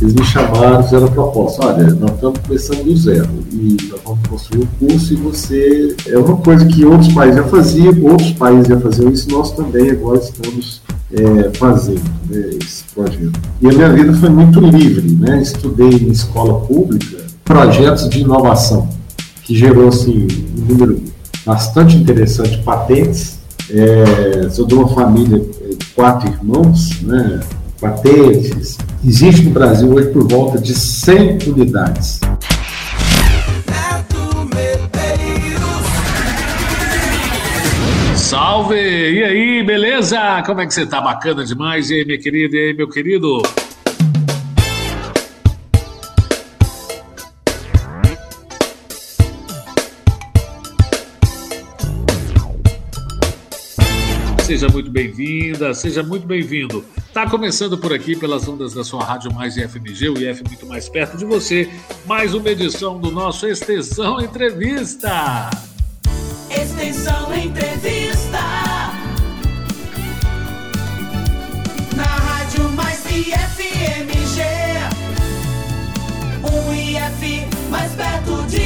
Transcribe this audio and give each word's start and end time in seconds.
Eles 0.00 0.14
me 0.14 0.24
chamaram, 0.24 0.82
fizeram 0.84 1.06
a 1.06 1.10
proposta, 1.10 1.66
olha, 1.66 1.86
nós 1.94 2.12
estamos 2.12 2.38
começando 2.46 2.84
do 2.84 2.96
zero 2.96 3.28
e 3.52 3.76
nós 3.90 4.00
vamos 4.04 4.28
construir 4.28 4.62
um 4.62 4.86
curso 4.86 5.12
e 5.12 5.16
você... 5.16 5.96
É 6.06 6.16
uma 6.18 6.36
coisa 6.36 6.64
que 6.66 6.84
outros 6.84 7.12
países 7.12 7.36
já 7.36 7.44
faziam, 7.44 8.04
outros 8.04 8.32
países 8.32 8.68
já 8.68 8.80
faziam 8.80 9.10
isso, 9.10 9.30
nós 9.30 9.52
também 9.52 9.90
agora 9.90 10.18
estamos 10.18 10.80
é, 11.12 11.50
fazendo 11.56 12.02
né, 12.30 12.50
esse 12.62 12.84
projeto. 12.94 13.40
E 13.60 13.68
a 13.68 13.72
minha 13.72 13.88
vida 13.90 14.12
foi 14.14 14.28
muito 14.28 14.60
livre, 14.60 15.10
né? 15.10 15.40
Estudei 15.42 15.88
em 15.88 16.10
escola 16.10 16.60
pública 16.60 17.28
projetos 17.44 18.08
de 18.10 18.20
inovação, 18.20 18.88
que 19.42 19.56
gerou 19.56 19.88
assim, 19.88 20.28
um 20.56 20.64
número 20.66 21.02
bastante 21.46 21.96
interessante 21.96 22.56
de 22.56 22.62
patentes. 22.62 23.38
É, 23.70 24.48
sou 24.50 24.66
de 24.66 24.74
uma 24.74 24.88
família, 24.88 25.42
quatro 25.94 26.28
irmãos, 26.30 27.00
né? 27.02 27.40
patentes. 27.80 28.78
Existe 29.04 29.44
no 29.44 29.50
Brasil 29.50 29.92
hoje 29.92 30.08
por 30.08 30.26
volta 30.28 30.58
de 30.58 30.74
100 30.74 31.38
unidades. 31.46 32.20
Salve! 38.16 38.74
E 38.76 39.24
aí, 39.24 39.62
beleza? 39.62 40.42
Como 40.44 40.60
é 40.60 40.66
que 40.66 40.74
você 40.74 40.84
tá? 40.84 41.00
Bacana 41.00 41.44
demais, 41.44 41.88
e 41.88 41.94
aí, 41.94 42.04
minha 42.04 42.18
querida, 42.18 42.56
e 42.56 42.68
aí, 42.68 42.74
meu 42.74 42.88
querido? 42.88 43.40
Seja 54.58 54.72
muito 54.72 54.90
bem-vinda, 54.90 55.72
seja 55.72 56.02
muito 56.02 56.26
bem-vindo. 56.26 56.84
Tá 57.14 57.30
começando 57.30 57.78
por 57.78 57.92
aqui 57.92 58.16
pelas 58.16 58.48
ondas 58.48 58.74
da 58.74 58.82
sua 58.82 59.04
Rádio 59.04 59.32
Mais 59.32 59.56
IFMG, 59.56 60.08
o 60.08 60.18
IF 60.18 60.42
muito 60.42 60.66
mais 60.66 60.88
perto 60.88 61.16
de 61.16 61.24
você. 61.24 61.70
Mais 62.06 62.34
uma 62.34 62.50
edição 62.50 62.98
do 62.98 63.08
nosso 63.08 63.46
Extensão 63.46 64.20
Entrevista. 64.20 65.48
Extensão 66.50 67.32
Entrevista. 67.32 68.40
Na 71.94 72.02
Rádio 72.02 72.68
Mais 72.70 73.04
IFMG. 73.04 74.42
Um 76.42 76.74
IF 76.74 77.46
mais 77.70 77.92
perto 77.92 78.42
de 78.48 78.57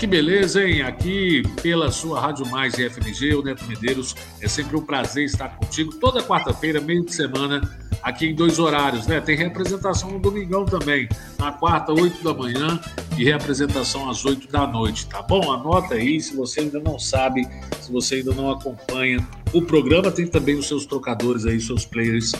que 0.00 0.06
beleza, 0.06 0.66
hein? 0.66 0.80
Aqui 0.80 1.42
pela 1.60 1.90
sua 1.90 2.18
Rádio 2.18 2.46
Mais 2.46 2.72
e 2.78 2.88
FMG, 2.88 3.34
o 3.34 3.42
Neto 3.42 3.66
Medeiros. 3.66 4.16
É 4.40 4.48
sempre 4.48 4.74
um 4.74 4.80
prazer 4.80 5.26
estar 5.26 5.50
contigo 5.50 5.94
toda 5.96 6.22
quarta-feira, 6.22 6.80
meio 6.80 7.04
de 7.04 7.14
semana, 7.14 7.60
aqui 8.02 8.28
em 8.28 8.34
dois 8.34 8.58
horários, 8.58 9.06
né? 9.06 9.20
Tem 9.20 9.36
representação 9.36 10.12
no 10.12 10.18
domingão 10.18 10.64
também, 10.64 11.06
na 11.38 11.52
quarta, 11.52 11.92
oito 11.92 12.24
da 12.24 12.32
manhã 12.32 12.80
e 13.18 13.24
representação 13.24 14.08
às 14.08 14.24
oito 14.24 14.50
da 14.50 14.66
noite, 14.66 15.06
tá 15.06 15.20
bom? 15.20 15.52
Anota 15.52 15.96
aí, 15.96 16.18
se 16.18 16.34
você 16.34 16.60
ainda 16.60 16.80
não 16.80 16.98
sabe, 16.98 17.46
se 17.82 17.92
você 17.92 18.14
ainda 18.16 18.32
não 18.32 18.50
acompanha 18.50 19.18
o 19.52 19.60
programa, 19.60 20.10
tem 20.10 20.26
também 20.26 20.54
os 20.54 20.66
seus 20.66 20.86
trocadores 20.86 21.44
aí, 21.44 21.60
seus 21.60 21.84
players 21.84 22.32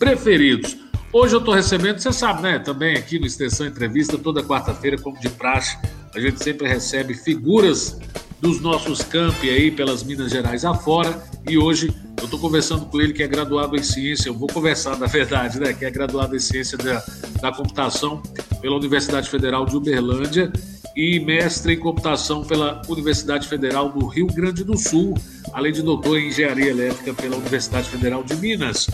preferidos. 0.00 0.83
Hoje 1.14 1.32
eu 1.32 1.38
estou 1.38 1.54
recebendo, 1.54 2.00
você 2.00 2.12
sabe, 2.12 2.42
né? 2.42 2.58
Também 2.58 2.96
aqui 2.96 3.20
no 3.20 3.26
Extensão 3.26 3.68
Entrevista, 3.68 4.18
toda 4.18 4.42
quarta-feira, 4.42 4.98
como 4.98 5.16
de 5.20 5.28
praxe, 5.28 5.78
a 6.12 6.18
gente 6.18 6.42
sempre 6.42 6.66
recebe 6.66 7.14
figuras 7.14 7.96
dos 8.40 8.60
nossos 8.60 9.00
campi 9.00 9.48
aí 9.48 9.70
pelas 9.70 10.02
Minas 10.02 10.32
Gerais 10.32 10.64
afora 10.64 11.22
e 11.48 11.56
hoje 11.56 11.94
eu 12.18 12.24
estou 12.24 12.40
conversando 12.40 12.86
com 12.86 13.00
ele 13.00 13.12
que 13.12 13.22
é 13.22 13.28
graduado 13.28 13.76
em 13.76 13.82
ciência, 13.82 14.28
eu 14.28 14.34
vou 14.34 14.48
conversar 14.48 14.98
na 14.98 15.06
verdade, 15.06 15.60
né, 15.60 15.72
que 15.72 15.84
é 15.84 15.90
graduado 15.90 16.34
em 16.34 16.40
ciência 16.40 16.76
da, 16.76 17.00
da 17.40 17.52
computação 17.52 18.20
pela 18.60 18.74
Universidade 18.74 19.30
Federal 19.30 19.66
de 19.66 19.76
Uberlândia 19.76 20.52
e 20.96 21.20
mestre 21.20 21.74
em 21.74 21.78
computação 21.78 22.42
pela 22.42 22.82
Universidade 22.88 23.46
Federal 23.46 23.88
do 23.88 24.04
Rio 24.08 24.26
Grande 24.26 24.64
do 24.64 24.76
Sul, 24.76 25.14
além 25.52 25.72
de 25.72 25.80
doutor 25.80 26.18
em 26.18 26.26
engenharia 26.26 26.70
elétrica 26.70 27.14
pela 27.14 27.36
Universidade 27.36 27.88
Federal 27.88 28.24
de 28.24 28.34
Minas. 28.34 28.88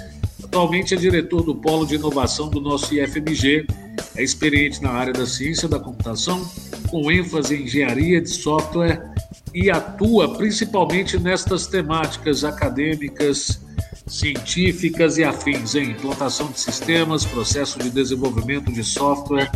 Atualmente 0.50 0.94
é 0.94 0.96
diretor 0.96 1.44
do 1.44 1.54
Polo 1.54 1.86
de 1.86 1.94
Inovação 1.94 2.50
do 2.50 2.60
nosso 2.60 2.92
IFMG, 2.92 3.68
é 4.16 4.22
experiente 4.24 4.82
na 4.82 4.90
área 4.90 5.12
da 5.12 5.24
ciência 5.24 5.68
da 5.68 5.78
computação, 5.78 6.44
com 6.90 7.08
ênfase 7.08 7.54
em 7.54 7.62
engenharia 7.62 8.20
de 8.20 8.30
software 8.30 9.14
e 9.54 9.70
atua 9.70 10.36
principalmente 10.36 11.16
nestas 11.20 11.68
temáticas 11.68 12.42
acadêmicas, 12.42 13.64
científicas 14.08 15.18
e 15.18 15.22
afins 15.22 15.76
em 15.76 15.92
implantação 15.92 16.50
de 16.50 16.58
sistemas, 16.58 17.24
processo 17.24 17.78
de 17.78 17.88
desenvolvimento 17.88 18.72
de 18.72 18.82
software, 18.82 19.48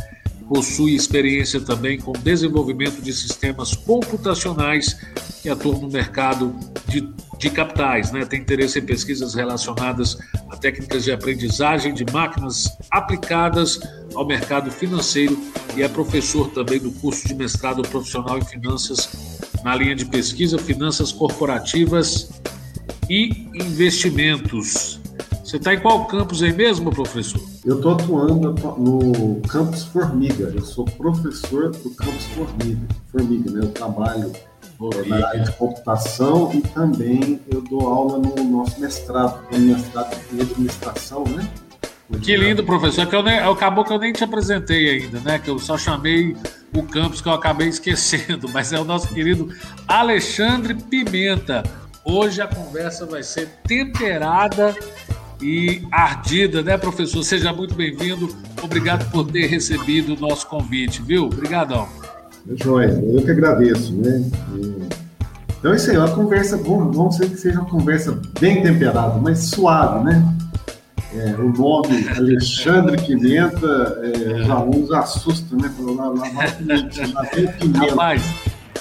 possui 0.48 0.94
experiência 0.94 1.60
também 1.60 1.98
com 1.98 2.12
desenvolvimento 2.12 3.00
de 3.00 3.12
sistemas 3.12 3.74
computacionais 3.74 4.96
e 5.44 5.48
atua 5.48 5.78
no 5.78 5.88
mercado 5.88 6.54
de, 6.88 7.08
de 7.38 7.50
capitais, 7.50 8.10
né? 8.12 8.24
tem 8.24 8.40
interesse 8.40 8.78
em 8.78 8.82
pesquisas 8.82 9.34
relacionadas 9.34 10.18
a 10.50 10.56
técnicas 10.56 11.04
de 11.04 11.12
aprendizagem 11.12 11.92
de 11.94 12.04
máquinas 12.12 12.76
aplicadas 12.90 13.80
ao 14.14 14.26
mercado 14.26 14.70
financeiro 14.70 15.38
e 15.76 15.82
é 15.82 15.88
professor 15.88 16.50
também 16.50 16.78
do 16.78 16.92
curso 16.92 17.26
de 17.26 17.34
mestrado 17.34 17.82
profissional 17.82 18.38
em 18.38 18.44
finanças 18.44 19.08
na 19.62 19.74
linha 19.74 19.94
de 19.94 20.04
pesquisa, 20.04 20.58
finanças 20.58 21.10
corporativas 21.10 22.30
e 23.08 23.48
investimentos. 23.54 25.00
Você 25.42 25.56
está 25.56 25.74
em 25.74 25.80
qual 25.80 26.06
campus 26.06 26.42
aí 26.42 26.52
mesmo, 26.52 26.90
professor? 26.90 27.53
Eu 27.64 27.76
estou 27.76 27.92
atuando 27.92 28.54
no 28.78 29.40
campus 29.48 29.84
Formiga. 29.84 30.52
Eu 30.54 30.62
sou 30.62 30.84
professor 30.84 31.70
do 31.70 31.90
campus 31.90 32.26
Formiga. 32.26 32.86
Formiga, 33.10 33.50
né? 33.50 33.60
Eu 33.62 33.70
trabalho 33.70 34.32
na 35.06 35.26
área 35.28 35.40
de 35.44 35.52
computação 35.52 36.50
e 36.52 36.60
também 36.60 37.40
eu 37.50 37.62
dou 37.62 37.88
aula 37.88 38.18
no 38.18 38.44
nosso 38.44 38.78
mestrado, 38.78 39.40
no 39.50 39.58
mestrado 39.58 40.14
em 40.32 40.42
administração, 40.42 41.24
né? 41.24 41.48
Que 42.20 42.36
lindo, 42.36 42.62
professor. 42.64 43.06
Que 43.06 43.16
eu 43.16 43.22
nem, 43.22 43.38
acabou 43.38 43.82
que 43.82 43.92
eu 43.94 43.98
nem 43.98 44.12
te 44.12 44.22
apresentei 44.22 45.00
ainda, 45.00 45.20
né? 45.20 45.38
Que 45.38 45.48
eu 45.48 45.58
só 45.58 45.78
chamei 45.78 46.36
o 46.76 46.82
campus 46.82 47.22
que 47.22 47.28
eu 47.28 47.32
acabei 47.32 47.68
esquecendo, 47.68 48.46
mas 48.50 48.74
é 48.74 48.78
o 48.78 48.84
nosso 48.84 49.08
querido 49.08 49.48
Alexandre 49.88 50.74
Pimenta. 50.74 51.62
Hoje 52.04 52.42
a 52.42 52.46
conversa 52.46 53.06
vai 53.06 53.22
ser 53.22 53.48
temperada 53.66 54.76
e 55.40 55.82
ardida, 55.90 56.62
né, 56.62 56.76
professor? 56.76 57.22
Seja 57.22 57.52
muito 57.52 57.74
bem-vindo. 57.74 58.28
Obrigado 58.62 59.10
por 59.10 59.30
ter 59.30 59.46
recebido 59.46 60.14
o 60.14 60.20
nosso 60.20 60.46
convite, 60.46 61.02
viu? 61.02 61.24
Obrigadão. 61.24 61.88
Joia, 62.56 62.88
eu 62.88 63.22
que 63.22 63.30
agradeço, 63.30 63.92
né? 63.94 64.30
Então 65.58 65.72
é 65.72 65.76
isso 65.76 65.90
aí, 65.90 65.96
uma 65.96 66.10
conversa, 66.10 66.58
vamos 66.58 67.16
dizer 67.16 67.30
que 67.30 67.36
seja 67.38 67.60
uma 67.60 67.68
conversa 67.68 68.20
bem 68.38 68.62
temperada, 68.62 69.18
mas 69.18 69.44
suave, 69.44 70.04
né? 70.04 70.34
É, 71.14 71.34
o 71.40 71.48
nome 71.50 72.08
Alexandre 72.08 73.00
Pimenta, 73.00 74.00
é, 74.02 74.42
já 74.42 74.58
uns 74.58 74.90
assusta, 74.90 75.56
né? 75.56 75.72
Lá, 75.78 76.08
lá, 76.08 76.12
lá. 76.12 77.88
Rapaz, 77.88 78.22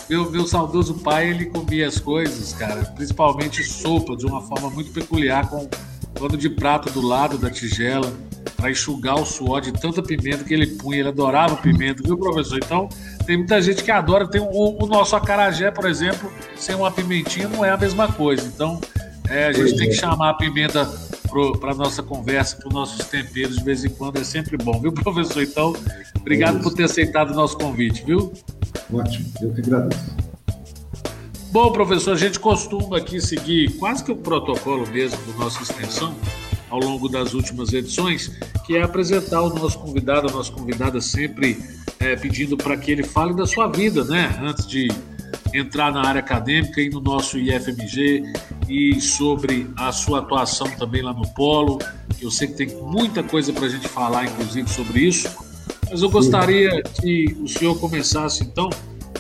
meu, 0.10 0.30
meu 0.30 0.46
saudoso 0.46 0.96
pai, 0.96 1.30
ele 1.30 1.46
comia 1.46 1.88
as 1.88 2.00
coisas, 2.00 2.54
cara, 2.54 2.84
principalmente 2.96 3.64
sopa, 3.64 4.18
de 4.18 4.26
uma 4.26 4.42
forma 4.42 4.70
muito 4.70 4.92
peculiar, 4.92 5.50
com 5.50 5.68
pano 6.14 6.38
de 6.38 6.50
prato 6.50 6.90
do 6.92 7.02
lado 7.02 7.38
da 7.38 7.50
tigela, 7.50 8.12
para 8.56 8.72
enxugar 8.72 9.16
o 9.16 9.26
suor 9.26 9.62
de 9.62 9.72
tanta 9.74 10.02
pimenta 10.02 10.44
que 10.44 10.54
ele 10.54 10.68
punha. 10.68 11.00
Ele 11.00 11.10
adorava 11.10 11.58
pimenta, 11.58 12.02
viu, 12.04 12.18
professor? 12.18 12.60
Então, 12.64 12.88
tem 13.26 13.38
muita 13.38 13.62
gente 13.62 13.84
que 13.84 13.92
adora. 13.92 14.28
Tem 14.28 14.42
o, 14.42 14.84
o 14.84 14.88
nosso 14.88 15.16
acarajé, 15.16 15.70
por 15.72 15.86
exemplo, 15.86 16.32
sem 16.56 16.76
uma 16.76 16.92
pimentinha 16.92 17.48
não 17.48 17.66
é 17.66 17.72
a 17.72 17.78
mesma 17.78 18.12
coisa. 18.12 18.48
Então, 18.48 18.80
é, 19.30 19.48
a 19.48 19.52
gente 19.52 19.76
tem 19.76 19.90
que 19.90 19.96
chamar 19.96 20.30
a 20.30 20.34
pimenta 20.36 20.90
para 21.60 21.72
a 21.72 21.76
nossa 21.76 22.04
conversa, 22.04 22.56
para 22.58 22.68
os 22.68 22.74
nossos 22.74 23.06
temperos 23.08 23.58
de 23.58 23.64
vez 23.64 23.84
em 23.84 23.90
quando, 23.90 24.18
é 24.18 24.24
sempre 24.24 24.56
bom, 24.58 24.80
viu, 24.80 24.92
professor? 24.94 25.42
Então, 25.42 25.74
obrigado 26.20 26.62
por 26.62 26.74
ter 26.74 26.84
aceitado 26.84 27.32
o 27.32 27.36
nosso 27.36 27.58
convite, 27.58 28.06
viu? 28.06 28.32
Ótimo, 28.94 29.26
eu 29.42 29.52
que 29.54 29.62
agradeço. 29.62 30.23
Bom, 31.54 31.72
professor, 31.72 32.14
a 32.14 32.18
gente 32.18 32.40
costuma 32.40 32.98
aqui 32.98 33.22
seguir 33.22 33.78
quase 33.78 34.04
que 34.04 34.12
o 34.12 34.16
protocolo 34.16 34.90
mesmo 34.90 35.22
do 35.22 35.38
nosso 35.38 35.62
extensão 35.62 36.16
ao 36.68 36.80
longo 36.80 37.08
das 37.08 37.36
últimas 37.36 37.72
edições, 37.72 38.32
que 38.66 38.76
é 38.76 38.82
apresentar 38.82 39.44
o 39.44 39.54
nosso 39.54 39.78
convidado, 39.78 40.28
a 40.28 40.32
nossa 40.32 40.52
convidada 40.52 41.00
sempre 41.00 41.64
é, 42.00 42.16
pedindo 42.16 42.58
para 42.58 42.76
que 42.76 42.92
ele 42.92 43.04
fale 43.04 43.36
da 43.36 43.46
sua 43.46 43.68
vida, 43.68 44.04
né? 44.04 44.36
Antes 44.42 44.66
de 44.66 44.88
entrar 45.54 45.94
na 45.94 46.04
área 46.04 46.22
acadêmica 46.22 46.82
e 46.82 46.90
no 46.90 47.00
nosso 47.00 47.38
IFMG 47.38 48.24
e 48.68 49.00
sobre 49.00 49.70
a 49.78 49.92
sua 49.92 50.20
atuação 50.22 50.68
também 50.72 51.04
lá 51.04 51.14
no 51.14 51.28
Polo. 51.36 51.78
Eu 52.20 52.32
sei 52.32 52.48
que 52.48 52.56
tem 52.56 52.76
muita 52.82 53.22
coisa 53.22 53.54
para 53.54 53.68
a 53.68 53.70
gente 53.70 53.88
falar, 53.88 54.26
inclusive, 54.26 54.68
sobre 54.72 55.02
isso. 55.02 55.30
Mas 55.88 56.02
eu 56.02 56.10
gostaria 56.10 56.82
que 56.82 57.38
o 57.40 57.48
senhor 57.48 57.80
começasse, 57.80 58.42
então, 58.42 58.72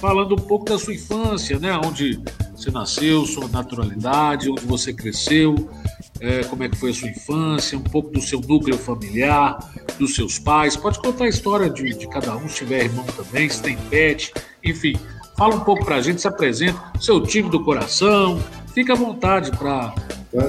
falando 0.03 0.33
um 0.33 0.37
pouco 0.37 0.65
da 0.65 0.77
sua 0.77 0.93
infância, 0.93 1.57
né? 1.57 1.73
Onde 1.77 2.19
você 2.53 2.69
nasceu, 2.69 3.25
sua 3.25 3.47
naturalidade, 3.47 4.49
onde 4.49 4.65
você 4.65 4.91
cresceu 4.91 5.69
é, 6.19 6.43
como 6.43 6.61
é 6.61 6.67
que 6.67 6.75
foi 6.75 6.89
a 6.89 6.93
sua 6.93 7.07
infância, 7.07 7.77
um 7.77 7.83
pouco 7.83 8.11
do 8.11 8.19
seu 8.19 8.41
núcleo 8.41 8.77
familiar, 8.77 9.57
dos 9.97 10.13
seus 10.13 10.37
pais. 10.37 10.75
Pode 10.75 10.99
contar 10.99 11.23
a 11.23 11.29
história 11.29 11.69
de, 11.69 11.97
de 11.97 12.05
cada 12.09 12.35
um, 12.35 12.49
se 12.49 12.55
tiver 12.55 12.83
irmão 12.83 13.05
também, 13.05 13.47
se 13.47 13.61
tem 13.61 13.77
pet, 13.89 14.33
enfim. 14.61 14.99
Fala 15.37 15.55
um 15.55 15.61
pouco 15.61 15.85
para 15.85 15.95
a 15.95 16.01
gente, 16.01 16.19
se 16.19 16.27
apresenta, 16.27 16.81
seu 16.99 17.21
time 17.21 17.49
do 17.49 17.63
coração. 17.63 18.43
Fica 18.73 18.91
à 18.91 18.97
vontade 18.97 19.51
para 19.51 19.95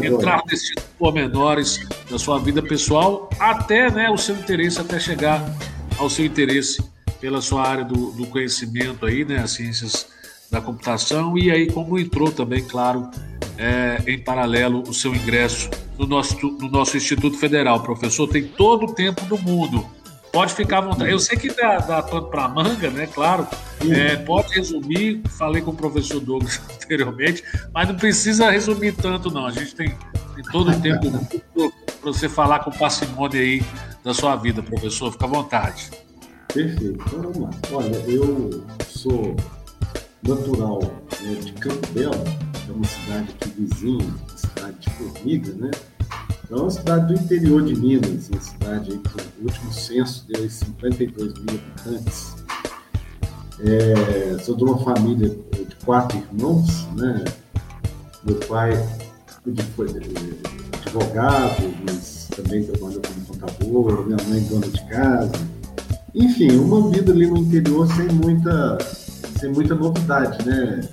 entrar 0.03 0.43
nesses 0.51 0.75
pormenores 0.99 1.79
da 2.11 2.19
sua 2.19 2.41
vida 2.41 2.61
pessoal, 2.61 3.31
até 3.39 3.89
né, 3.89 4.11
o 4.11 4.19
seu 4.19 4.35
interesse, 4.35 4.81
até 4.81 4.99
chegar 4.99 5.41
ao 5.97 6.11
seu 6.11 6.27
interesse 6.27 6.93
pela 7.20 7.40
sua 7.40 7.66
área 7.66 7.84
do, 7.84 8.12
do 8.12 8.26
conhecimento 8.26 9.06
aí, 9.06 9.25
né, 9.25 9.38
as 9.38 9.52
ciências 9.52 10.06
da 10.50 10.61
computação, 10.61 11.37
e 11.37 11.50
aí 11.50 11.70
como 11.70 11.99
entrou 11.99 12.31
também, 12.31 12.62
claro, 12.62 13.11
é, 13.58 14.02
em 14.06 14.19
paralelo 14.19 14.82
o 14.82 14.94
seu 14.94 15.14
ingresso 15.14 15.70
no 15.99 16.06
nosso, 16.06 16.37
no 16.61 16.69
nosso 16.69 16.96
Instituto 16.96 17.37
Federal. 17.38 17.81
Professor, 17.81 18.28
tem 18.28 18.44
todo 18.44 18.87
o 18.87 18.94
tempo 18.94 19.25
do 19.26 19.38
mundo. 19.38 19.87
Pode 20.32 20.52
ficar 20.52 20.78
à 20.78 20.81
vontade. 20.81 21.11
Eu 21.11 21.19
sei 21.20 21.38
que 21.38 21.49
dá, 21.55 21.78
dá 21.78 22.02
pano 22.02 22.26
para 22.26 22.49
manga, 22.49 22.90
né? 22.90 23.06
Claro. 23.06 23.46
É, 23.88 24.17
pode 24.17 24.52
resumir. 24.52 25.22
Falei 25.38 25.62
com 25.62 25.70
o 25.70 25.76
professor 25.76 26.19
Douglas 26.19 26.60
anteriormente, 26.82 27.44
mas 27.72 27.87
não 27.87 27.94
precisa 27.94 28.50
resumir 28.50 28.93
tanto, 28.93 29.31
não. 29.31 29.46
A 29.46 29.52
gente 29.52 29.76
tem, 29.76 29.90
tem 30.34 30.44
todo 30.50 30.72
o 30.72 30.81
tempo 30.81 31.08
para 32.00 32.12
você 32.12 32.28
falar 32.28 32.60
com 32.60 32.72
parcimônia 32.72 33.40
aí 33.40 33.62
da 34.02 34.12
sua 34.12 34.34
vida, 34.34 34.60
professor. 34.60 35.12
Fica 35.12 35.25
à 35.25 35.28
vontade. 35.28 35.90
Perfeito. 36.55 37.03
Então 37.09 37.21
vamos 37.21 37.39
lá. 37.39 37.51
Olha, 37.73 37.97
eu 38.09 38.65
sou 38.87 39.35
natural 40.23 40.81
né, 41.21 41.35
de 41.35 41.53
Campo 41.55 41.85
Belo, 41.93 42.15
é 42.15 42.73
uma 42.73 42.85
cidade 42.85 43.35
aqui 43.41 43.51
vizinha, 43.59 44.15
cidade 44.37 44.77
de 44.79 44.91
Formiga, 44.91 45.53
né? 45.55 45.71
Então, 46.45 46.59
é 46.59 46.62
uma 46.62 46.71
cidade 46.71 47.12
do 47.12 47.21
interior 47.21 47.65
de 47.65 47.75
Minas, 47.75 48.29
uma 48.29 48.41
cidade 48.41 48.93
aí 48.93 48.99
que 48.99 49.41
o 49.41 49.45
último 49.45 49.73
censo 49.73 50.25
deu 50.29 50.49
52 50.49 51.35
mil 51.35 51.55
habitantes. 51.55 52.37
É, 53.61 54.39
sou 54.39 54.56
de 54.56 54.62
uma 54.62 54.79
família 54.79 55.31
de 55.31 55.77
quatro 55.85 56.19
irmãos, 56.19 56.87
né? 56.95 57.25
Meu 58.23 58.37
pai 58.37 58.73
foi 59.75 59.87
advogado, 60.85 61.75
mas 61.85 62.29
também 62.37 62.62
trabalhou 62.62 63.03
como 63.03 63.27
contador, 63.27 64.06
minha 64.06 64.29
mãe 64.29 64.41
dona 64.45 64.69
de 64.69 64.85
casa. 64.87 65.54
Enfim, 66.14 66.56
uma 66.58 66.88
vida 66.90 67.11
ali 67.11 67.26
no 67.26 67.38
interior 67.38 67.88
sem 67.88 68.06
muita, 68.06 68.78
sem 69.40 69.50
muita 69.50 69.75
novidade, 69.75 70.46
né? 70.46 70.88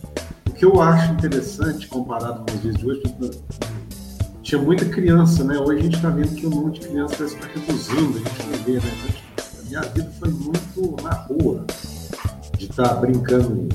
O 0.50 0.51
que 0.51 0.65
eu 0.65 0.81
acho 0.81 1.13
interessante 1.13 1.88
comparado 1.88 2.44
com 2.44 2.56
os 2.57 2.62
dias 2.63 2.75
de 2.75 2.88
hoje, 2.88 3.03
tinha 4.41 4.59
muita 4.59 4.83
criança, 4.85 5.44
né? 5.44 5.59
Hoje 5.59 5.79
a 5.79 5.83
gente 5.83 5.95
está 5.97 6.09
vendo 6.09 6.33
que 6.33 6.47
o 6.47 6.50
número 6.50 6.71
de 6.71 6.79
crianças 6.79 7.33
está 7.33 7.45
reduzindo, 7.45 8.18
a 8.18 8.29
gente 8.29 8.47
vai 8.50 8.57
ver, 8.65 8.81
né? 8.81 8.91
A 9.38 9.68
minha 9.68 9.81
vida 9.81 10.12
foi 10.19 10.29
muito 10.29 11.03
na 11.03 11.13
rua, 11.13 11.65
de 12.57 12.65
estar 12.65 12.89
tá 12.89 12.95
brincando, 12.95 13.69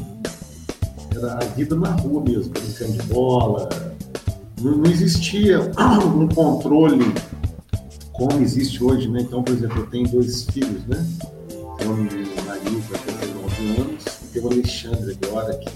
era 1.15 1.35
a 1.35 1.45
vida 1.45 1.77
na 1.77 1.91
rua 1.91 2.25
mesmo, 2.25 2.53
brincando 2.53 2.93
de 2.93 3.03
bola. 3.05 3.69
Não, 4.61 4.79
não 4.79 4.91
existia 4.91 5.61
um 5.61 6.27
controle 6.27 7.15
como 8.13 8.41
existe 8.41 8.83
hoje, 8.83 9.09
né? 9.09 9.21
Então, 9.21 9.45
por 9.45 9.55
exemplo, 9.55 9.79
eu 9.79 9.87
tenho 9.87 10.09
dois 10.09 10.45
filhos, 10.47 10.85
né? 10.87 11.07
Tem 11.87 11.95
um 11.95 12.45
marido 12.45 12.81
vai 12.91 12.99
fazer 12.99 13.33
9 13.33 13.81
anos, 13.81 14.05
e 14.25 14.27
tem 14.33 14.43
o 14.43 14.51
Alexandre 14.51 15.19
agora, 15.23 15.57
que 15.57 15.69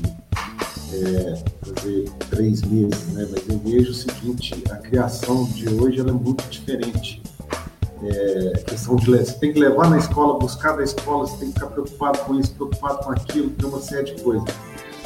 é, 0.92 1.44
fazer 1.62 2.10
três 2.30 2.62
meses, 2.62 3.06
né? 3.12 3.28
mas 3.30 3.48
eu 3.48 3.58
vejo 3.60 3.92
o 3.92 3.94
seguinte, 3.94 4.64
a 4.70 4.76
criação 4.76 5.44
de 5.44 5.68
hoje 5.72 6.00
é 6.00 6.12
muito 6.12 6.42
diferente. 6.50 7.22
É, 8.02 8.58
questão 8.66 8.96
de 8.96 9.08
você 9.08 9.34
tem 9.34 9.52
que 9.52 9.60
levar 9.60 9.88
na 9.88 9.98
escola, 9.98 10.36
buscar 10.36 10.72
da 10.72 10.82
escola, 10.82 11.28
você 11.28 11.36
tem 11.36 11.52
que 11.52 11.54
ficar 11.54 11.68
preocupado 11.68 12.18
com 12.20 12.40
isso, 12.40 12.54
preocupado 12.54 13.04
com 13.04 13.12
aquilo, 13.12 13.50
tem 13.50 13.68
uma 13.68 13.80
série 13.80 14.12
de 14.12 14.20
coisas. 14.20 14.48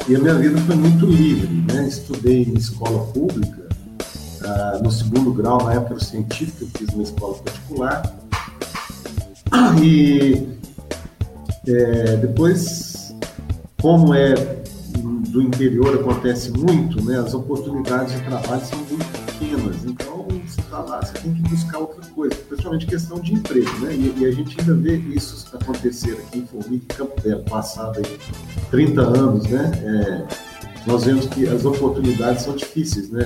E 0.07 0.15
a 0.15 0.19
minha 0.19 0.33
vida 0.33 0.59
foi 0.61 0.75
muito 0.75 1.05
livre, 1.05 1.71
né? 1.71 1.87
Estudei 1.87 2.45
em 2.45 2.55
escola 2.55 3.05
pública, 3.13 3.69
ah, 4.43 4.79
no 4.81 4.91
segundo 4.91 5.31
grau, 5.31 5.63
na 5.65 5.73
época 5.73 5.93
era 5.93 6.03
científico, 6.03 6.63
eu 6.63 6.69
fiz 6.79 6.89
uma 6.95 7.03
escola 7.03 7.35
particular. 7.35 8.15
E 9.83 10.55
é, 11.67 12.17
depois, 12.17 13.15
como 13.81 14.13
é 14.13 14.33
do 15.35 15.41
interior 15.41 15.99
acontece 15.99 16.49
muito, 16.51 17.03
né? 17.03 17.19
As 17.19 17.33
oportunidades 17.33 18.13
de 18.13 18.21
trabalho 18.21 18.65
são 18.65 18.79
muito 18.79 19.05
pequenas. 19.25 19.83
Então, 19.83 20.25
você 20.47 20.61
está 20.61 20.79
lá, 20.79 21.03
você 21.03 21.13
tem 21.19 21.33
que 21.33 21.41
buscar 21.41 21.79
outra 21.79 22.05
coisa, 22.11 22.35
principalmente 22.47 22.85
questão 22.85 23.19
de 23.19 23.33
emprego, 23.33 23.79
né? 23.79 23.93
E, 23.93 24.13
e 24.17 24.25
a 24.25 24.31
gente 24.31 24.57
ainda 24.59 24.73
vê 24.75 24.95
isso 24.97 25.45
acontecer 25.53 26.13
aqui 26.13 26.39
em 26.39 26.45
Formiga 26.45 26.85
e 26.89 26.95
Campo 26.95 27.21
Belo, 27.21 27.43
passado 27.43 27.97
aí 27.97 28.17
30 28.71 29.01
anos, 29.01 29.43
né? 29.49 29.71
É, 29.83 30.27
nós 30.87 31.03
vemos 31.03 31.25
que 31.27 31.47
as 31.47 31.65
oportunidades 31.65 32.43
são 32.43 32.55
difíceis, 32.55 33.09
né? 33.09 33.23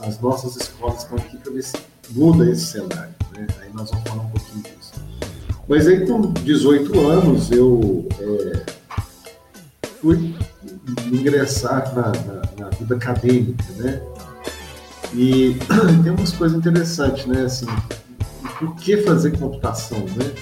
As 0.00 0.20
nossas 0.20 0.56
escolas 0.56 1.02
estão 1.02 1.18
aqui 1.18 1.36
para 1.36 1.52
ver 1.52 1.62
se 1.62 1.76
muda 2.10 2.48
esse 2.48 2.66
cenário, 2.66 3.14
né? 3.36 3.46
Aí 3.60 3.70
nós 3.74 3.90
vamos 3.90 4.08
falar 4.08 4.22
um 4.22 4.30
pouquinho 4.30 4.62
disso. 4.62 4.92
Mas 5.68 5.86
aí, 5.86 6.06
com 6.06 6.20
18 6.32 7.08
anos, 7.08 7.50
eu 7.50 8.06
é, 8.20 8.62
fui 10.00 10.34
ingressar 11.12 11.94
na, 11.94 12.08
na, 12.10 12.42
na, 12.58 12.70
vida 12.70 12.96
acadêmica, 12.96 13.64
né? 13.76 14.02
E 15.14 15.56
tem 16.02 16.12
umas 16.12 16.32
coisas 16.32 16.58
interessantes, 16.58 17.26
né? 17.26 17.44
Assim, 17.44 17.66
por 18.58 18.74
que 18.76 18.98
fazer 18.98 19.36
computação, 19.38 20.00
né? 20.00 20.32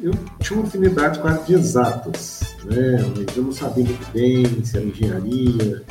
Eu 0.00 0.12
tinha 0.40 0.58
uma 0.58 0.66
afinidade 0.66 1.18
com 1.18 1.44
de 1.44 1.54
exatas, 1.54 2.40
né? 2.64 2.98
Mas 3.16 3.36
eu 3.36 3.42
não 3.42 3.52
sabia 3.52 3.84
muito 3.84 4.12
bem 4.12 4.64
se 4.64 4.76
era 4.76 4.86
engenharia, 4.86 5.82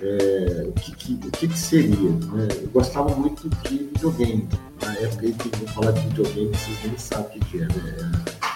é, 0.00 0.64
o, 0.66 0.72
que, 0.72 0.92
que, 0.96 1.14
o 1.14 1.30
que, 1.30 1.48
que, 1.48 1.58
seria, 1.58 2.10
né? 2.10 2.48
Eu 2.62 2.68
gostava 2.68 3.14
muito 3.14 3.48
de 3.48 3.78
videogame. 3.78 4.48
Na 4.82 4.92
época 4.94 5.26
aí 5.26 5.32
que 5.32 5.48
vou 5.58 5.68
falar 5.68 5.92
de 5.92 6.00
videogame, 6.08 6.48
vocês 6.48 6.78
nem 6.84 6.98
sabem 6.98 7.38
o 7.38 7.40
que, 7.44 7.58
é, 7.58 7.66
né? 7.66 8.10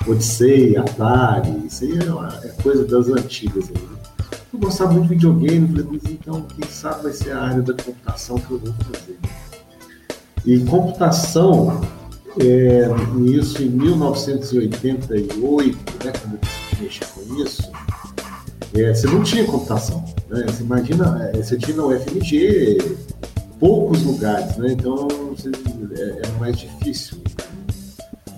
Odyssey, 0.09 0.77
Atari, 0.77 1.67
isso 1.67 1.85
aí 1.85 1.93
é, 1.93 2.47
é 2.47 2.49
coisa 2.63 2.85
das 2.85 3.09
antigas 3.09 3.69
aí, 3.69 3.83
né? 3.83 3.97
Eu 4.53 4.61
gostava 4.61 4.93
muito 4.93 5.09
de 5.09 5.15
videogame, 5.15 5.67
falei, 5.69 5.87
mas 5.91 6.05
então, 6.11 6.43
quem 6.43 6.69
sabe 6.69 7.05
vai 7.05 7.13
ser 7.13 7.31
a 7.33 7.43
área 7.43 7.63
da 7.63 7.73
computação 7.75 8.37
que 8.39 8.51
eu 8.51 8.59
vou 8.59 8.75
fazer. 8.93 9.17
E 10.47 10.59
computação, 10.61 11.81
é, 12.41 12.89
isso 13.27 13.63
em 13.63 13.69
1988, 13.69 15.79
né, 16.05 16.13
quando 16.13 16.35
eu 16.35 16.41
decidi 16.41 16.83
mexer 16.83 17.07
com 17.07 17.23
isso, 17.43 17.71
é, 18.75 18.95
você 18.95 19.07
não 19.09 19.23
tinha 19.23 19.45
computação. 19.45 20.03
Né? 20.29 20.47
Você 20.47 20.63
imagina, 20.63 21.31
é, 21.35 21.43
você 21.43 21.59
tinha 21.59 21.77
na 21.77 21.87
UFMG 21.87 22.97
poucos 23.59 24.05
lugares, 24.05 24.57
né? 24.57 24.73
então 24.73 25.09
você, 25.37 25.51
é, 26.03 26.39
mais 26.39 26.57
difícil. 26.59 27.19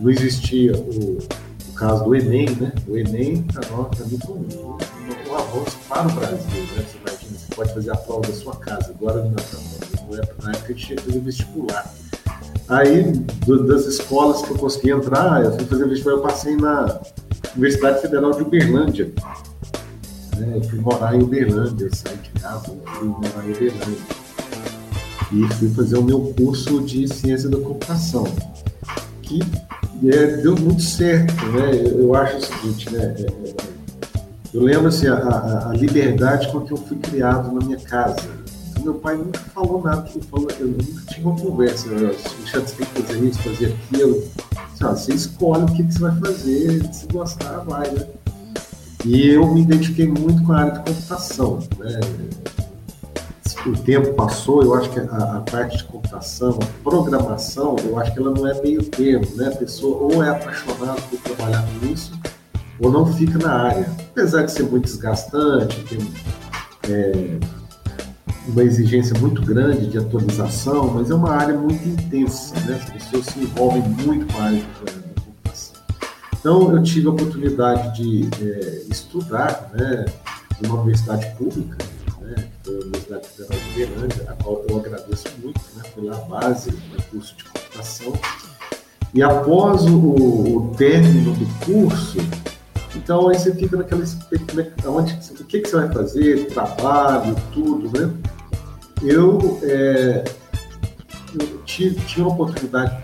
Não 0.00 0.11
existia 0.11 0.77
o, 0.77 1.19
o 1.19 1.73
caso 1.75 2.05
do 2.05 2.15
Enem, 2.15 2.50
né? 2.57 2.73
O 2.87 2.97
Enem, 2.97 3.43
para 3.43 3.69
nós, 3.71 3.97
para 3.97 4.07
mim, 4.07 4.19
foi 4.25 4.37
um 4.37 4.79
um 5.29 5.37
avanço 5.37 5.79
para 5.88 6.07
o 6.07 6.12
Brasil. 6.12 6.62
Né? 6.77 6.85
Você 6.87 6.99
imagina, 6.99 7.38
você 7.38 7.55
pode 7.55 7.75
fazer 7.75 7.91
a 7.91 7.97
prova 7.97 8.23
da 8.23 8.33
sua 8.33 8.57
casa. 8.57 8.91
Agora, 8.91 9.25
na, 9.25 9.31
na 10.43 10.50
época, 10.50 10.65
a 10.65 10.69
gente 10.69 10.87
tinha 10.87 10.97
que 10.97 11.05
fazer 11.05 11.21
vestibular. 11.21 11.95
Aí, 12.69 13.12
do, 13.47 13.67
das 13.67 13.87
escolas 13.87 14.43
que 14.43 14.50
eu 14.50 14.59
consegui 14.59 14.91
entrar, 14.91 15.45
eu 15.45 15.53
fui 15.53 15.65
fazer 15.65 15.88
vestibular, 15.88 16.17
eu 16.17 16.23
passei 16.23 16.57
na 16.57 17.00
Universidade 17.55 18.00
Federal 18.00 18.33
de 18.33 18.43
Uberlândia. 18.43 19.11
Né? 20.37 20.53
Eu 20.57 20.62
fui 20.62 20.79
morar 20.79 21.15
em 21.15 21.23
Uberlândia, 21.23 21.88
saí 21.95 22.17
de 22.17 22.31
casa, 22.41 22.73
fui 22.87 23.09
morar 23.09 23.47
em 23.47 23.53
Uberlândia. 23.53 24.18
E 25.33 25.47
fui 25.55 25.69
fazer 25.71 25.99
o 25.99 26.03
meu 26.03 26.21
curso 26.37 26.81
de 26.83 27.07
Ciência 27.07 27.49
da 27.49 27.59
Computação, 27.59 28.25
que 29.23 29.41
é, 30.07 30.37
deu 30.39 30.57
muito 30.57 30.83
certo, 30.83 31.35
né? 31.47 31.71
Eu, 31.75 32.01
eu 32.01 32.15
acho 32.15 32.37
o 32.37 32.41
seguinte, 32.41 32.91
né? 32.91 33.15
É, 33.19 33.23
é 33.23 33.69
eu 34.55 34.63
lembro 34.63 34.89
assim, 34.89 35.07
a, 35.07 35.15
a, 35.15 35.71
a, 35.71 35.73
liberdade 35.75 36.51
com 36.51 36.63
que 36.63 36.73
eu 36.73 36.77
fui 36.79 36.97
criado 36.97 37.53
na 37.53 37.65
minha 37.65 37.79
casa. 37.79 38.17
Meu 38.83 38.95
pai 38.95 39.17
nunca 39.17 39.41
falou 39.55 39.83
nada 39.83 40.09
eu 40.15 40.49
eu 40.61 40.69
nunca 40.69 41.03
tive 41.13 41.27
uma 41.27 41.37
conversa. 41.37 41.89
você 41.89 42.61
tem 42.61 42.87
que 42.87 43.03
fazer 43.03 43.25
isso, 43.25 43.39
fazer 43.43 43.77
aquilo. 43.93 44.25
você 44.81 45.13
escolhe 45.13 45.65
o 45.65 45.67
que, 45.67 45.83
que 45.83 45.93
você 45.93 46.01
vai 46.01 46.19
fazer, 46.21 46.95
se 46.95 47.07
gostar, 47.09 47.59
vai, 47.59 47.91
né? 47.91 48.07
E 49.05 49.29
eu 49.29 49.47
me 49.53 49.63
identifiquei 49.63 50.07
muito 50.07 50.43
com 50.45 50.53
a 50.53 50.61
área 50.61 50.73
de 50.73 50.79
computação. 50.79 51.59
Né? 51.79 52.01
O 53.69 53.77
tempo 53.77 54.15
passou, 54.15 54.63
eu 54.63 54.73
acho 54.75 54.89
que 54.89 54.99
a, 54.99 55.37
a, 55.37 55.41
parte 55.41 55.77
de 55.77 55.85
computação, 55.85 56.59
a 56.63 56.83
programação, 56.83 57.77
eu 57.85 57.99
acho 57.99 58.15
que 58.15 58.19
ela 58.19 58.31
não 58.31 58.47
é 58.47 58.59
meio 58.63 58.83
termo, 58.83 59.27
né? 59.37 59.49
A 59.49 59.57
pessoa 59.57 59.99
ou 59.99 60.25
é 60.25 60.31
apaixonada 60.31 60.99
por 61.03 61.19
trabalhar 61.21 61.63
com 61.67 61.87
isso, 61.87 62.19
ou 62.81 62.91
não 62.91 63.05
fica 63.13 63.39
na 63.39 63.53
área. 63.53 63.91
Apesar 64.11 64.45
de 64.45 64.53
ser 64.53 64.63
muito 64.63 64.85
desgastante, 64.85 65.85
tem, 65.85 65.99
é, 66.91 67.39
uma 68.47 68.63
exigência 68.63 69.19
muito 69.21 69.43
grande 69.43 69.87
de 69.87 69.99
atualização, 69.99 70.89
mas 70.95 71.11
é 71.11 71.15
uma 71.15 71.31
área 71.31 71.55
muito 71.55 71.87
intensa, 71.87 72.59
né? 72.61 72.81
As 72.83 72.89
pessoas 72.89 73.27
se 73.27 73.39
envolvem 73.39 73.83
muito 73.83 74.33
com 74.33 74.41
a 74.41 74.45
área 74.45 74.61
da 74.61 75.21
computação. 75.21 75.75
Então, 76.41 76.73
eu 76.75 76.83
tive 76.83 77.07
a 77.07 77.11
oportunidade 77.11 77.97
de 77.97 78.31
é, 78.43 78.83
estudar, 78.91 79.71
né, 79.75 80.07
numa 80.63 80.81
universidade 80.81 81.27
pública, 81.37 81.77
né, 82.29 82.49
que 82.63 82.71
foi 82.71 82.75
a 82.75 82.81
Universidade 82.81 83.29
Federal 83.29 83.59
de 83.59 83.71
Uberlândia, 83.71 84.25
a 84.29 84.43
qual 84.43 84.65
eu 84.69 84.79
agradeço 84.79 85.29
muito, 85.43 85.61
né, 85.77 85.83
foi 85.95 86.29
base 86.29 86.71
do 86.71 87.03
curso 87.11 87.37
de 87.37 87.45
computação. 87.45 88.13
E 89.15 89.23
após 89.23 89.85
o, 89.87 89.97
o 89.97 90.75
término 90.77 91.33
do 91.35 91.47
curso, 91.65 92.19
então 92.95 93.29
aí 93.29 93.39
você 93.39 93.55
fica 93.55 93.77
naquela 93.77 94.05
onde, 94.87 95.19
o 95.41 95.45
que, 95.45 95.61
que 95.61 95.69
você 95.69 95.77
vai 95.77 95.93
fazer, 95.93 96.47
trabalho, 96.49 97.35
tudo, 97.53 97.99
né? 97.99 98.13
Eu, 99.03 99.61
é, 99.63 100.25
eu 101.39 101.63
tive, 101.65 102.21
uma 102.21 102.33
oportunidade 102.33 103.03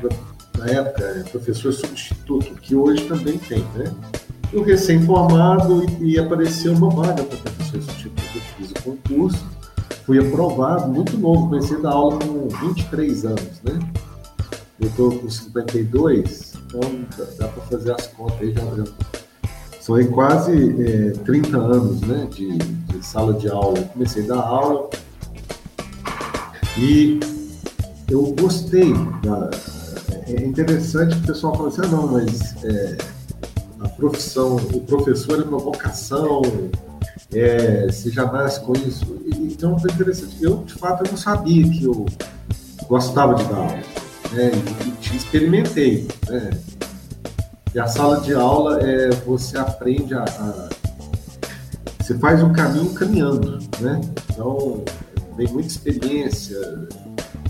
na 0.58 0.66
época, 0.66 1.04
é, 1.04 1.22
professor 1.30 1.72
substituto, 1.72 2.54
que 2.60 2.74
hoje 2.74 3.04
também 3.06 3.38
tem, 3.38 3.64
né? 3.74 3.92
Eu 4.52 4.62
recém-formado 4.62 5.84
e, 6.00 6.12
e, 6.12 6.18
apareceu 6.18 6.72
uma 6.74 6.90
vaga 6.90 7.22
para 7.24 7.38
professor 7.38 7.82
substituto. 7.82 8.03
Concurso, 8.84 9.44
fui 10.04 10.18
aprovado, 10.18 10.92
muito 10.92 11.16
novo, 11.16 11.48
comecei 11.48 11.76
a 11.78 11.80
dar 11.80 11.92
aula 11.92 12.18
com 12.18 12.48
23 12.48 13.24
anos, 13.24 13.62
né? 13.62 13.78
Eu 14.78 14.88
estou 14.88 15.18
com 15.18 15.30
52, 15.30 16.52
então 16.66 16.80
dá, 17.38 17.48
para 17.48 17.62
fazer 17.64 17.92
as 17.92 18.06
contas 18.08 18.40
aí, 18.40 18.52
já, 18.52 18.60
já 18.60 18.84
são 19.84 19.96
aí 19.96 20.06
quase 20.06 20.82
é, 20.82 21.10
30 21.10 21.58
anos 21.58 22.00
né, 22.00 22.26
de, 22.30 22.56
de, 22.56 23.04
sala 23.04 23.34
de 23.34 23.50
aula. 23.50 23.78
Eu 23.78 23.84
comecei 23.84 24.24
a 24.24 24.28
dar 24.28 24.40
aula 24.40 24.88
e 26.78 27.20
eu 28.10 28.34
gostei. 28.40 28.94
Da, 29.22 29.50
é 30.26 30.42
interessante 30.42 31.16
que 31.16 31.24
o 31.24 31.26
pessoal 31.26 31.54
fala 31.54 31.68
assim, 31.68 31.82
ah, 31.84 31.88
não, 31.88 32.06
mas 32.06 32.64
é, 32.64 32.96
a 33.80 33.88
profissão, 33.90 34.56
o 34.56 34.80
professor 34.80 35.40
é 35.40 35.44
uma 35.44 35.58
vocação, 35.58 36.40
é, 37.32 37.86
você 37.86 38.10
já 38.10 38.30
nasce 38.30 38.60
com 38.60 38.72
isso. 38.72 39.16
Então 39.26 39.78
foi 39.78 39.90
interessante. 39.90 40.36
Eu, 40.42 40.58
de 40.64 40.74
fato, 40.74 41.04
eu 41.04 41.10
não 41.10 41.18
sabia 41.18 41.68
que 41.68 41.84
eu 41.84 42.06
gostava 42.88 43.34
de 43.34 43.44
dar 43.44 43.56
aula. 43.56 43.82
Né, 44.32 44.50
e, 45.12 45.16
experimentei. 45.16 46.08
Né? 46.28 46.50
E 47.74 47.78
a 47.78 47.86
sala 47.86 48.20
de 48.20 48.34
aula 48.34 48.80
é 48.82 49.10
você 49.26 49.58
aprende 49.58 50.14
a, 50.14 50.24
a 50.24 50.68
você 52.04 52.18
faz 52.18 52.42
o 52.42 52.50
caminho 52.50 52.92
caminhando, 52.92 53.58
né? 53.80 53.98
Então 54.30 54.84
tem 55.38 55.48
muita 55.48 55.68
experiência 55.68 56.86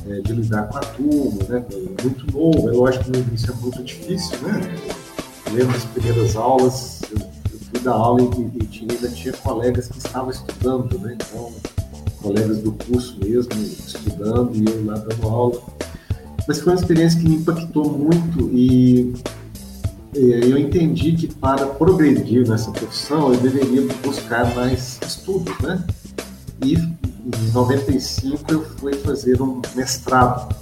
é, 0.08 0.20
de 0.20 0.32
lidar 0.32 0.68
com 0.68 0.78
a 0.78 0.80
turma, 0.80 1.42
né? 1.48 1.64
Muito 2.00 2.32
novo, 2.32 2.68
é 2.68 2.72
lógico 2.72 3.04
que 3.04 3.10
no 3.10 3.18
início 3.18 3.52
é 3.52 3.54
muito 3.60 3.82
difícil, 3.82 4.38
né? 4.42 4.60
Lembro 5.52 5.72
das 5.72 5.84
primeiras 5.86 6.36
aulas, 6.36 7.02
eu, 7.10 7.33
dar 7.84 7.92
aula 7.92 8.22
e, 8.22 8.66
tinha, 8.66 8.90
ainda 8.90 9.08
tinha 9.10 9.32
colegas 9.34 9.88
que 9.88 9.98
estavam 9.98 10.30
estudando, 10.30 10.98
né? 10.98 11.14
Então, 11.14 11.52
colegas 12.22 12.58
do 12.58 12.72
curso 12.72 13.18
mesmo, 13.22 13.52
estudando 13.52 14.56
e 14.56 14.64
eu 14.66 14.86
lá 14.86 14.94
dando 14.94 15.28
aula. 15.28 15.62
Mas 16.48 16.60
foi 16.60 16.72
uma 16.72 16.80
experiência 16.80 17.20
que 17.20 17.28
me 17.28 17.36
impactou 17.36 17.90
muito 17.90 18.50
e 18.52 19.14
eu 20.14 20.56
entendi 20.56 21.12
que 21.12 21.26
para 21.26 21.66
progredir 21.66 22.48
nessa 22.48 22.70
profissão 22.70 23.32
eu 23.32 23.40
deveria 23.40 23.82
buscar 24.02 24.54
mais 24.54 24.98
estudos, 25.06 25.58
né? 25.60 25.84
E 26.62 26.74
em 26.74 27.52
95 27.52 28.52
eu 28.52 28.64
fui 28.76 28.94
fazer 28.94 29.42
um 29.42 29.60
mestrado. 29.74 30.54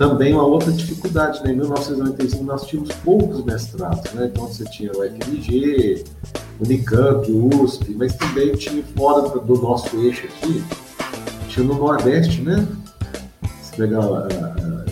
Também 0.00 0.32
uma 0.32 0.44
outra 0.44 0.72
dificuldade, 0.72 1.44
né? 1.44 1.52
Em 1.52 1.56
1995 1.56 2.42
nós 2.42 2.66
tínhamos 2.66 2.90
poucos 3.04 3.44
mestrados, 3.44 4.10
né? 4.14 4.30
Então 4.32 4.48
você 4.48 4.64
tinha 4.64 4.90
o 4.92 5.04
FMG, 5.04 6.04
Unicamp, 6.58 7.30
USP, 7.30 7.94
mas 7.96 8.16
também 8.16 8.54
tinha 8.54 8.82
fora 8.96 9.28
do 9.40 9.60
nosso 9.60 9.94
eixo 9.98 10.24
aqui, 10.24 10.64
tinha 11.48 11.66
no 11.66 11.74
Nordeste, 11.74 12.40
né? 12.40 12.66
Se 13.62 13.76
pegar 13.76 13.98
a, 13.98 14.26
a, 14.26 14.84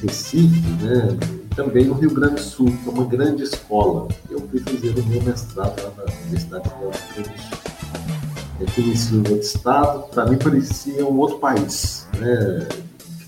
Recife, 0.00 0.62
né? 0.82 1.14
também 1.54 1.84
no 1.84 1.92
Rio 1.92 2.14
Grande 2.14 2.36
do 2.36 2.40
Sul, 2.40 2.66
que 2.66 2.88
é 2.88 2.90
uma 2.90 3.04
grande 3.04 3.42
escola. 3.42 4.08
Eu 4.30 4.40
fui 4.48 4.60
fazer 4.60 4.98
o 4.98 5.04
meu 5.04 5.22
mestrado 5.24 5.78
lá 5.82 5.92
na 5.98 6.04
Universidade 6.22 6.70
do 6.70 6.74
Rio 6.76 6.90
Grande 7.14 7.28
do 7.28 7.38
Sul. 7.38 7.58
Eu 8.60 8.66
conheci 8.74 9.14
um 9.14 9.18
outro 9.18 9.40
estado, 9.40 10.04
para 10.08 10.24
mim 10.24 10.38
parecia 10.38 11.04
um 11.04 11.18
outro 11.18 11.38
país, 11.38 12.06
né? 12.18 12.66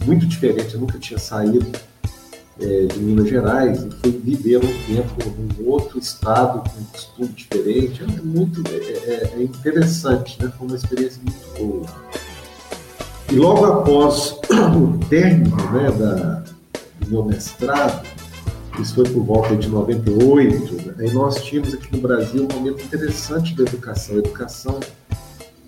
Muito 0.07 0.27
diferente, 0.27 0.75
eu 0.75 0.81
nunca 0.81 0.99
tinha 0.99 1.19
saído 1.19 1.67
é, 2.61 2.87
de 2.87 2.99
Minas 2.99 3.29
Gerais 3.29 3.85
e 3.85 3.91
fui 3.91 4.13
viver 4.13 4.59
um 4.59 4.85
tempo 4.87 5.31
num 5.59 5.69
outro 5.69 5.99
estado 5.99 6.69
com 6.71 6.81
um 6.81 6.85
costume 6.85 7.29
diferente, 7.29 8.03
é 8.03 8.23
muito 8.23 8.63
é, 8.71 8.77
é, 8.77 9.35
é 9.35 9.43
interessante, 9.43 10.43
né? 10.43 10.53
foi 10.57 10.67
uma 10.67 10.77
experiência 10.77 11.21
muito 11.23 11.59
boa. 11.59 11.87
E 13.31 13.35
logo 13.35 13.65
após 13.65 14.39
o 14.51 14.99
término 15.09 15.57
né, 15.73 15.91
da, 15.91 16.45
do 17.01 17.11
meu 17.11 17.25
mestrado, 17.25 18.07
isso 18.79 18.95
foi 18.95 19.05
por 19.05 19.25
volta 19.25 19.57
de 19.57 19.69
98, 19.69 20.95
aí 21.01 21.11
nós 21.13 21.43
tínhamos 21.43 21.75
aqui 21.75 21.95
no 21.97 22.01
Brasil 22.01 22.47
um 22.51 22.55
momento 22.55 22.85
interessante 22.85 23.55
da 23.55 23.63
educação. 23.65 24.17
A 24.17 24.19
educação 24.19 24.81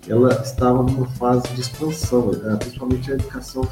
ela 0.07 0.41
estava 0.41 0.81
numa 0.81 1.05
fase 1.05 1.47
de 1.49 1.61
expansão, 1.61 2.31
né? 2.31 2.55
principalmente 2.55 3.11
a 3.11 3.15
educação 3.15 3.67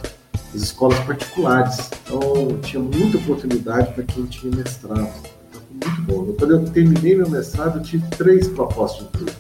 das 0.54 0.64
escolas 0.64 1.00
particulares. 1.00 1.90
Então 2.04 2.60
tinha 2.62 2.82
muita 2.82 3.18
oportunidade 3.18 3.94
para 3.94 4.04
quem 4.04 4.26
tinha 4.26 4.56
mestrado. 4.56 5.12
Então, 5.50 5.62
foi 5.62 5.90
muito 5.90 6.02
bom. 6.04 6.34
Quando 6.34 6.52
eu 6.54 6.66
terminei 6.70 7.16
meu 7.16 7.30
mestrado, 7.30 7.80
eu 7.80 7.84
tive 7.84 8.08
três 8.12 8.48
propostas 8.48 9.00
de 9.00 9.06
emprego. 9.06 9.38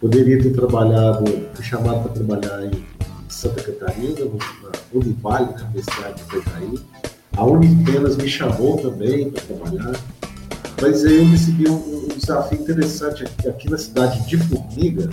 Poderia 0.00 0.42
ter 0.42 0.52
trabalhado, 0.52 1.24
fui 1.54 1.64
chamado 1.64 2.02
para 2.02 2.12
trabalhar 2.12 2.66
em 2.66 2.84
Santa 3.28 3.62
Catarina, 3.62 4.20
na 4.20 4.70
Univale, 4.92 5.54
na 5.54 5.64
Universidade 5.64 6.22
de 6.22 6.36
Itajaí 6.36 6.80
a 7.36 7.44
Unipenas 7.44 8.16
me 8.16 8.28
chamou 8.28 8.78
também 8.78 9.30
para 9.30 9.42
trabalhar, 9.42 10.00
mas 10.80 11.04
aí 11.04 11.18
eu 11.18 11.26
recebi 11.26 11.68
um, 11.68 11.74
um 11.74 12.08
desafio 12.08 12.58
interessante 12.58 13.24
aqui, 13.24 13.48
aqui, 13.48 13.70
na 13.70 13.76
cidade 13.76 14.26
de 14.26 14.38
Formiga, 14.38 15.10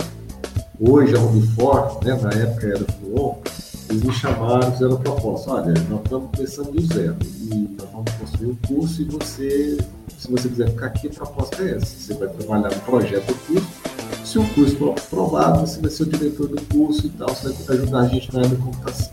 hoje 0.80 1.14
a 1.14 1.20
Unifor, 1.20 2.02
né, 2.02 2.18
na 2.20 2.30
época 2.30 2.66
era 2.66 2.84
Fluon, 2.94 3.36
eles 3.94 4.02
me 4.02 4.12
chamaram, 4.12 4.72
fizeram 4.72 4.94
a 4.94 4.98
proposta, 4.98 5.50
olha, 5.52 5.74
nós 5.88 6.00
estamos 6.04 6.30
começando 6.34 6.72
do 6.72 6.94
zero 6.94 7.16
e 7.22 7.76
nós 7.78 7.88
vamos 7.92 8.12
construir 8.12 8.48
um 8.48 8.54
curso 8.66 9.02
e 9.02 9.04
você, 9.04 9.78
se 10.18 10.30
você 10.30 10.48
quiser 10.48 10.70
ficar 10.70 10.86
aqui, 10.86 11.06
a 11.06 11.10
proposta 11.10 11.62
é 11.62 11.76
essa, 11.76 11.86
você 11.86 12.14
vai 12.14 12.28
trabalhar 12.28 12.74
no 12.74 12.80
projeto 12.80 13.26
do 13.26 13.34
curso, 13.34 13.68
se 14.24 14.38
o 14.38 14.48
curso 14.54 14.76
for 14.76 14.90
aprovado, 14.90 15.60
você 15.60 15.80
vai 15.80 15.90
ser 15.90 16.02
o 16.02 16.06
diretor 16.06 16.48
do 16.48 16.60
curso 16.62 17.06
e 17.06 17.10
tal, 17.10 17.28
você 17.28 17.52
vai 17.52 17.76
ajudar 17.76 18.00
a 18.00 18.08
gente 18.08 18.32
na 18.32 18.40
área 18.40 18.50
da 18.50 18.64
computação. 18.64 19.12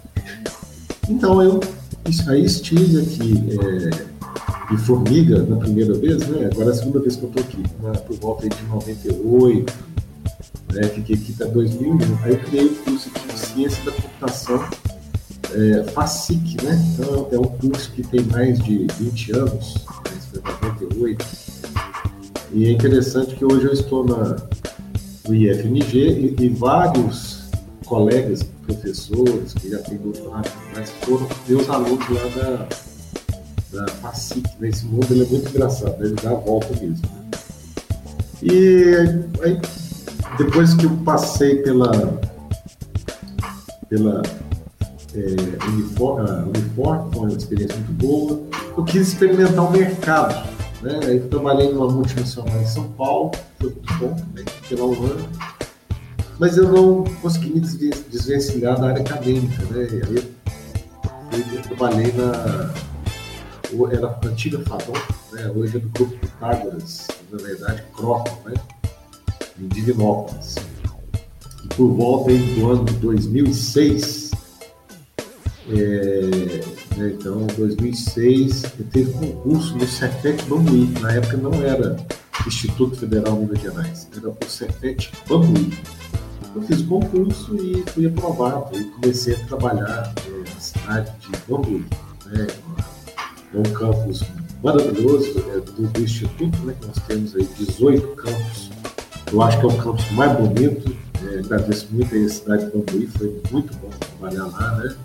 Então 1.09 1.41
eu 1.41 1.59
aí 2.27 2.43
estive 2.43 3.01
aqui 3.01 3.57
é, 3.61 4.11
Formiga 4.77 5.43
na 5.43 5.57
primeira 5.57 5.93
vez, 5.93 6.25
né? 6.27 6.49
Agora 6.51 6.69
é 6.69 6.71
a 6.71 6.75
segunda 6.75 7.01
vez 7.01 7.17
que 7.17 7.23
eu 7.23 7.29
estou 7.29 7.43
aqui, 7.43 7.57
né? 7.57 7.91
por 8.07 8.15
volta 8.17 8.47
de 8.47 8.63
98, 8.63 9.73
né? 10.73 10.83
Fiquei 10.87 11.15
aqui 11.15 11.35
até 11.35 11.45
2001. 11.45 11.99
Aí 12.23 12.31
eu 12.31 12.39
criei 12.39 12.65
o 12.67 12.75
curso 12.75 13.09
de 13.09 13.30
Ciência 13.53 13.83
da 13.83 13.91
Computação, 13.91 14.69
é, 15.53 15.83
FACIC, 15.91 16.63
né? 16.63 16.81
Então 16.93 17.27
é 17.31 17.37
um 17.37 17.43
curso 17.43 17.91
que 17.91 18.01
tem 18.03 18.21
mais 18.21 18.57
de 18.59 18.87
20 18.97 19.31
anos, 19.33 19.75
né? 20.05 20.41
foi 20.41 20.69
98. 20.69 21.25
E 22.53 22.65
é 22.65 22.71
interessante 22.71 23.35
que 23.35 23.43
hoje 23.43 23.65
eu 23.65 23.73
estou 23.73 24.05
na, 24.05 24.37
no 25.27 25.35
IFMG 25.35 25.97
e, 26.39 26.43
e 26.43 26.49
vários 26.49 27.41
colegas 27.85 28.43
professores 28.65 29.53
que 29.53 29.69
já 29.69 29.79
têm 29.79 29.97
doutorado, 29.97 30.49
mas 30.73 30.89
foram 31.01 31.27
meus 31.47 31.69
alunos 31.69 32.07
lá 32.09 32.67
da, 33.73 33.79
da 33.79 33.87
FACIC. 33.95 34.49
Né? 34.59 34.69
Esse 34.69 34.85
mundo 34.85 35.07
ele 35.11 35.23
é 35.23 35.27
muito 35.27 35.49
engraçado, 35.49 35.97
né? 35.99 36.05
ele 36.05 36.15
dá 36.15 36.31
a 36.31 36.35
volta 36.35 36.69
mesmo. 36.79 37.01
Né? 37.03 37.31
E 38.43 38.93
aí, 39.43 39.59
depois 40.37 40.73
que 40.73 40.85
eu 40.85 40.91
passei 41.03 41.57
pela, 41.57 41.91
pela 43.91 44.21
é, 45.13 45.67
Unifor, 45.67 46.25
foi 47.11 47.21
uma 47.23 47.37
experiência 47.37 47.75
muito 47.75 47.91
boa, 47.91 48.41
eu 48.77 48.85
quis 48.85 49.09
experimentar 49.09 49.67
o 49.67 49.69
mercado. 49.69 50.49
Né? 50.81 50.99
Aí 51.03 51.19
trabalhei 51.19 51.71
numa 51.73 51.89
multinacional 51.89 52.57
em 52.59 52.65
São 52.65 52.89
Paulo, 52.93 53.31
foi 53.59 53.69
muito 53.69 53.93
bom, 53.95 54.15
né? 54.33 54.45
pela 54.67 54.85
ano 54.85 55.29
mas 56.39 56.57
eu 56.57 56.71
não 56.71 57.03
consegui 57.21 57.51
me 57.51 57.59
desvencilhar 57.59 58.79
da 58.79 58.87
área 58.87 59.01
acadêmica, 59.03 59.63
né? 59.65 59.87
Aí 59.91 60.15
eu, 60.15 61.55
eu 61.55 61.61
trabalhei 61.61 62.11
na 62.13 62.73
era 63.91 64.07
a 64.07 64.27
antiga 64.27 64.59
Fadon, 64.61 64.93
né? 65.33 65.51
hoje 65.55 65.77
é 65.77 65.79
do 65.79 65.87
grupo 65.89 66.17
Pitágoras, 66.17 67.07
na 67.31 67.37
verdade 67.37 67.83
Croton, 67.95 68.37
né? 68.45 68.55
em 69.59 69.67
Divinópolis. 69.67 70.55
Por 71.69 71.93
volta 71.93 72.31
do 72.31 72.69
ano 72.69 72.85
de 72.85 72.93
2006. 72.95 74.31
É, 75.69 76.61
né, 76.97 77.15
então, 77.17 77.43
em 77.43 77.47
2006, 77.47 78.63
teve 78.91 79.11
concurso 79.13 79.77
no 79.77 79.87
Cefet 79.87 80.43
Bambuí. 80.45 80.87
Na 80.99 81.13
época 81.13 81.37
não 81.37 81.53
era 81.53 81.95
Instituto 82.45 82.97
Federal 82.97 83.35
de 83.35 83.41
Minas 83.41 83.61
Gerais, 83.61 84.09
era 84.15 84.29
o 84.29 84.37
Cefet 84.47 85.11
Bambuí. 85.27 85.71
Eu 86.53 86.61
fiz 86.63 86.81
o 86.81 86.87
concurso 86.87 87.55
e 87.55 87.83
fui 87.91 88.07
aprovado 88.07 88.77
e 88.77 88.83
comecei 88.83 89.35
a 89.35 89.39
trabalhar 89.45 90.13
é, 90.27 90.49
na 90.49 90.59
cidade 90.59 91.11
de 91.19 91.31
Bambuí. 91.47 91.85
Né, 92.25 92.47
é 93.53 93.57
um 93.57 93.63
campus 93.63 94.23
maravilhoso 94.63 95.43
é, 95.49 95.59
do, 95.59 95.87
do, 95.87 96.01
Instituto, 96.01 96.57
né, 96.59 96.75
que 96.79 96.87
nós 96.87 96.97
temos 97.07 97.35
aí 97.35 97.47
18 97.57 98.07
campos. 98.15 98.69
Eu 99.31 99.41
acho 99.41 99.59
que 99.59 99.65
é 99.65 99.69
o 99.69 99.77
campus 99.77 100.11
mais 100.11 100.37
bonito. 100.37 100.95
Agradeço 101.45 101.87
muito 101.91 102.15
a 102.15 102.29
cidade 102.29 102.65
de 102.65 103.07
foi 103.07 103.41
muito 103.51 103.75
bom 103.77 103.89
trabalhar 103.89 104.45
lá, 104.45 104.75
né? 104.77 104.95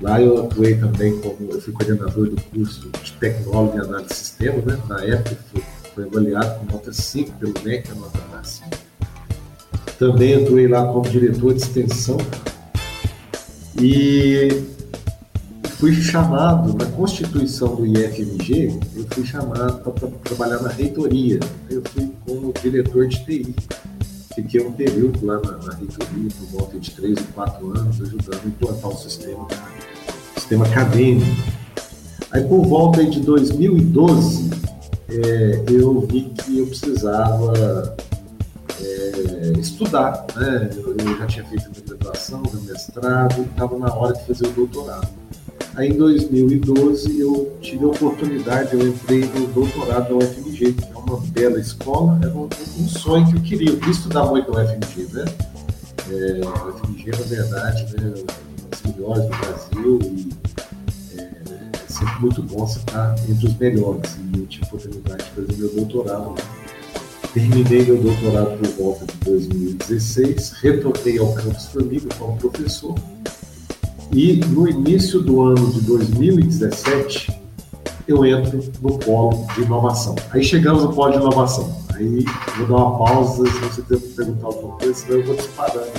Lá 0.00 0.20
eu 0.20 0.44
atuei 0.44 0.76
também 0.76 1.18
como, 1.20 1.50
eu 1.50 1.60
fui 1.60 1.72
coordenador 1.72 2.28
do 2.28 2.42
curso 2.42 2.90
de 3.02 3.12
tecnólogo 3.14 3.76
em 3.76 3.80
análise 3.80 4.08
de 4.08 4.14
sistemas, 4.14 4.64
né? 4.64 4.78
Na 4.88 5.04
época 5.04 5.36
foi, 5.52 5.62
foi 5.94 6.04
avaliado 6.04 6.60
com 6.60 6.72
nota 6.72 6.92
5 6.92 7.32
pelo 7.38 7.54
MEC, 7.64 7.90
a 7.90 7.94
nota 7.94 8.18
máxima. 8.30 8.68
Também 9.98 10.42
atuei 10.42 10.66
lá 10.66 10.84
como 10.86 11.08
diretor 11.08 11.54
de 11.54 11.62
extensão 11.62 12.18
e 13.80 14.48
fui 15.82 15.92
chamado, 15.94 16.76
na 16.76 16.86
constituição 16.92 17.74
do 17.74 17.86
IFMG, 17.86 18.78
eu 18.94 19.04
fui 19.10 19.24
chamado 19.24 19.90
para 19.90 20.08
trabalhar 20.22 20.62
na 20.62 20.68
reitoria. 20.68 21.40
Eu 21.68 21.82
fui 21.86 22.12
como 22.24 22.52
diretor 22.62 23.08
de 23.08 23.24
TI. 23.24 23.54
Fiquei 24.34 24.66
um 24.66 24.72
período 24.72 25.24
lá 25.26 25.40
na, 25.40 25.58
na 25.58 25.74
reitoria, 25.74 26.28
por 26.38 26.58
volta 26.58 26.78
de 26.78 26.90
3 26.90 27.18
ou 27.18 27.24
4 27.34 27.78
anos, 27.78 28.00
ajudando 28.00 28.40
a 28.44 28.48
implantar 28.48 28.90
o 28.90 28.96
sistema, 28.96 29.46
sistema 30.34 30.66
acadêmico. 30.66 31.26
Aí, 32.30 32.42
por 32.44 32.64
volta 32.64 33.04
de 33.04 33.20
2012, 33.20 34.50
é, 35.10 35.64
eu 35.70 36.00
vi 36.00 36.22
que 36.22 36.58
eu 36.58 36.66
precisava 36.66 37.94
é, 38.80 39.52
estudar. 39.58 40.26
Né? 40.34 40.70
Eu, 40.76 40.96
eu, 40.96 41.18
já 41.18 41.26
tinha 41.26 41.44
feito 41.44 41.70
minha 41.70 41.82
graduação, 41.84 42.42
meu 42.50 42.62
mestrado, 42.62 43.42
estava 43.42 43.78
na 43.78 43.94
hora 43.94 44.14
de 44.14 44.26
fazer 44.26 44.46
o 44.46 44.52
doutorado. 44.52 45.21
Aí 45.74 45.88
em 45.88 45.96
2012 45.96 47.18
eu 47.18 47.56
tive 47.62 47.84
a 47.84 47.88
oportunidade, 47.88 48.74
eu 48.74 48.86
entrei 48.86 49.24
no 49.24 49.46
doutorado 49.48 50.10
da 50.10 50.24
UFMG, 50.24 50.74
que 50.74 50.84
é 50.84 50.98
uma 50.98 51.16
bela 51.28 51.58
escola, 51.58 52.18
era 52.22 52.34
um, 52.34 52.48
sonho 52.88 53.26
que 53.26 53.36
eu 53.36 53.40
queria, 53.40 53.70
eu 53.70 53.76
queria 53.76 53.92
estudar 53.92 54.26
muito 54.26 54.52
na 54.52 54.62
UFMG, 54.62 55.08
né? 55.14 55.24
É, 56.10 56.40
a 56.44 56.66
UFMG, 56.66 57.10
na 57.10 57.26
verdade, 57.26 57.96
né, 57.96 58.14
das 58.70 58.82
melhores 58.82 59.24
do 59.24 59.30
Brasil 59.30 59.98
e 60.02 61.18
é, 61.18 61.22
é 61.22 61.88
sempre 61.88 62.20
muito 62.20 62.42
bom 62.42 62.66
você 62.66 62.78
estar 62.78 63.14
entre 63.26 63.46
os 63.46 63.56
melhores. 63.56 64.18
E 64.34 64.38
eu 64.40 64.46
tive 64.46 64.64
a 64.64 64.68
oportunidade 64.68 65.24
de 65.24 65.30
fazer 65.30 65.56
meu 65.58 65.74
doutorado 65.74 66.34
Terminei 67.32 67.82
meu 67.86 67.96
doutorado 67.96 68.58
por 68.58 68.68
volta 68.72 69.06
de 69.06 69.16
2016, 69.24 70.50
retornei 70.60 71.18
ao 71.18 71.32
campus 71.32 71.64
Formiga 71.68 72.14
como 72.18 72.36
professor 72.36 72.94
e 74.12 74.36
no 74.46 74.68
início 74.68 75.20
do 75.20 75.40
ano 75.42 75.72
de 75.72 75.80
2017, 75.82 77.32
eu 78.06 78.24
entro 78.26 78.62
no 78.82 78.98
polo 78.98 79.46
de 79.54 79.62
inovação. 79.62 80.14
Aí 80.30 80.44
chegamos 80.44 80.84
no 80.84 80.92
polo 80.92 81.12
de 81.12 81.18
inovação. 81.18 81.74
Aí 81.94 82.24
vou 82.58 82.66
dar 82.66 82.76
uma 82.76 82.98
pausa, 82.98 83.46
se 83.46 83.58
você 83.58 83.82
tem 83.82 83.98
que 83.98 84.08
perguntar 84.08 84.46
alguma 84.46 84.76
coisa, 84.76 84.94
senão 84.94 85.18
eu 85.18 85.26
vou 85.26 85.36
disparando. 85.36 85.90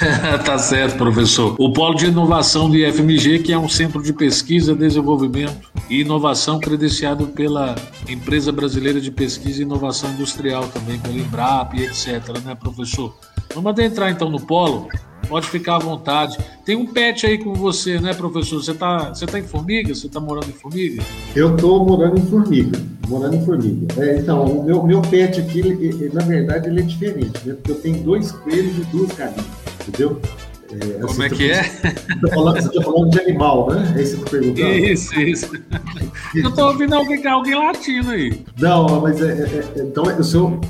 tá 0.44 0.58
certo, 0.58 0.96
professor. 0.96 1.54
O 1.58 1.72
Polo 1.72 1.94
de 1.94 2.06
Inovação 2.06 2.70
do 2.70 2.76
IFMG, 2.76 3.40
que 3.40 3.52
é 3.52 3.58
um 3.58 3.68
centro 3.68 4.02
de 4.02 4.12
pesquisa, 4.12 4.74
desenvolvimento 4.74 5.70
e 5.88 6.00
inovação 6.00 6.58
credenciado 6.58 7.26
pela 7.28 7.74
Empresa 8.08 8.50
Brasileira 8.50 9.00
de 9.00 9.10
Pesquisa 9.10 9.60
e 9.60 9.62
Inovação 9.62 10.10
Industrial, 10.10 10.66
também 10.68 10.98
pela 10.98 11.14
Embrap, 11.14 11.74
etc., 11.74 12.38
né, 12.44 12.54
professor? 12.54 13.14
Vamos 13.54 13.70
adentrar 13.70 14.10
então 14.10 14.30
no 14.30 14.40
Polo 14.40 14.88
Pode 15.30 15.48
ficar 15.48 15.76
à 15.76 15.78
vontade. 15.78 16.36
Tem 16.64 16.74
um 16.74 16.84
pet 16.84 17.24
aí 17.24 17.38
com 17.38 17.54
você, 17.54 18.00
né, 18.00 18.12
professor? 18.12 18.60
Você 18.60 18.72
está 18.72 19.10
você 19.10 19.26
tá 19.26 19.38
em 19.38 19.44
Formiga? 19.44 19.94
Você 19.94 20.08
está 20.08 20.18
morando 20.18 20.48
em 20.48 20.52
Formiga? 20.52 21.00
Eu 21.36 21.54
estou 21.54 21.84
morando 21.86 22.18
em 22.18 22.26
Formiga. 22.26 22.76
Morando 23.08 23.36
em 23.36 23.44
Formiga. 23.44 24.02
É, 24.02 24.18
então, 24.18 24.44
o 24.44 24.64
meu, 24.64 24.82
meu 24.82 25.00
pet 25.02 25.40
aqui, 25.40 25.60
ele, 25.60 25.86
ele, 25.86 26.10
na 26.12 26.22
verdade, 26.22 26.68
ele 26.68 26.80
é 26.80 26.82
diferente, 26.82 27.46
né? 27.46 27.54
Porque 27.54 27.70
eu 27.70 27.80
tenho 27.80 28.02
dois 28.02 28.32
coelhos 28.32 28.76
e 28.76 28.80
duas 28.90 29.12
galinhas, 29.12 29.46
entendeu? 29.86 30.20
É, 30.72 30.98
Como 30.98 31.06
assim, 31.06 31.22
é 31.22 31.28
que 31.28 31.50
é? 31.50 31.62
Você 31.62 31.86
está 32.58 32.82
falando, 32.82 33.10
de 33.10 33.20
animal, 33.20 33.70
né? 33.70 33.94
É 33.96 34.02
isso 34.02 34.16
que 34.16 34.30
você 34.30 34.38
perguntando? 34.38 34.68
Isso, 34.68 35.20
isso. 35.20 35.50
Eu 36.34 36.48
estou 36.48 36.68
ouvindo 36.68 36.94
alguém, 36.94 37.24
alguém 37.24 37.54
latindo 37.54 38.10
aí. 38.10 38.44
Não, 38.58 39.00
mas 39.00 39.20
é, 39.20 39.30
é, 39.30 39.80
é 39.80 39.82
então 39.82 40.04
eu 40.10 40.24
sou 40.24 40.60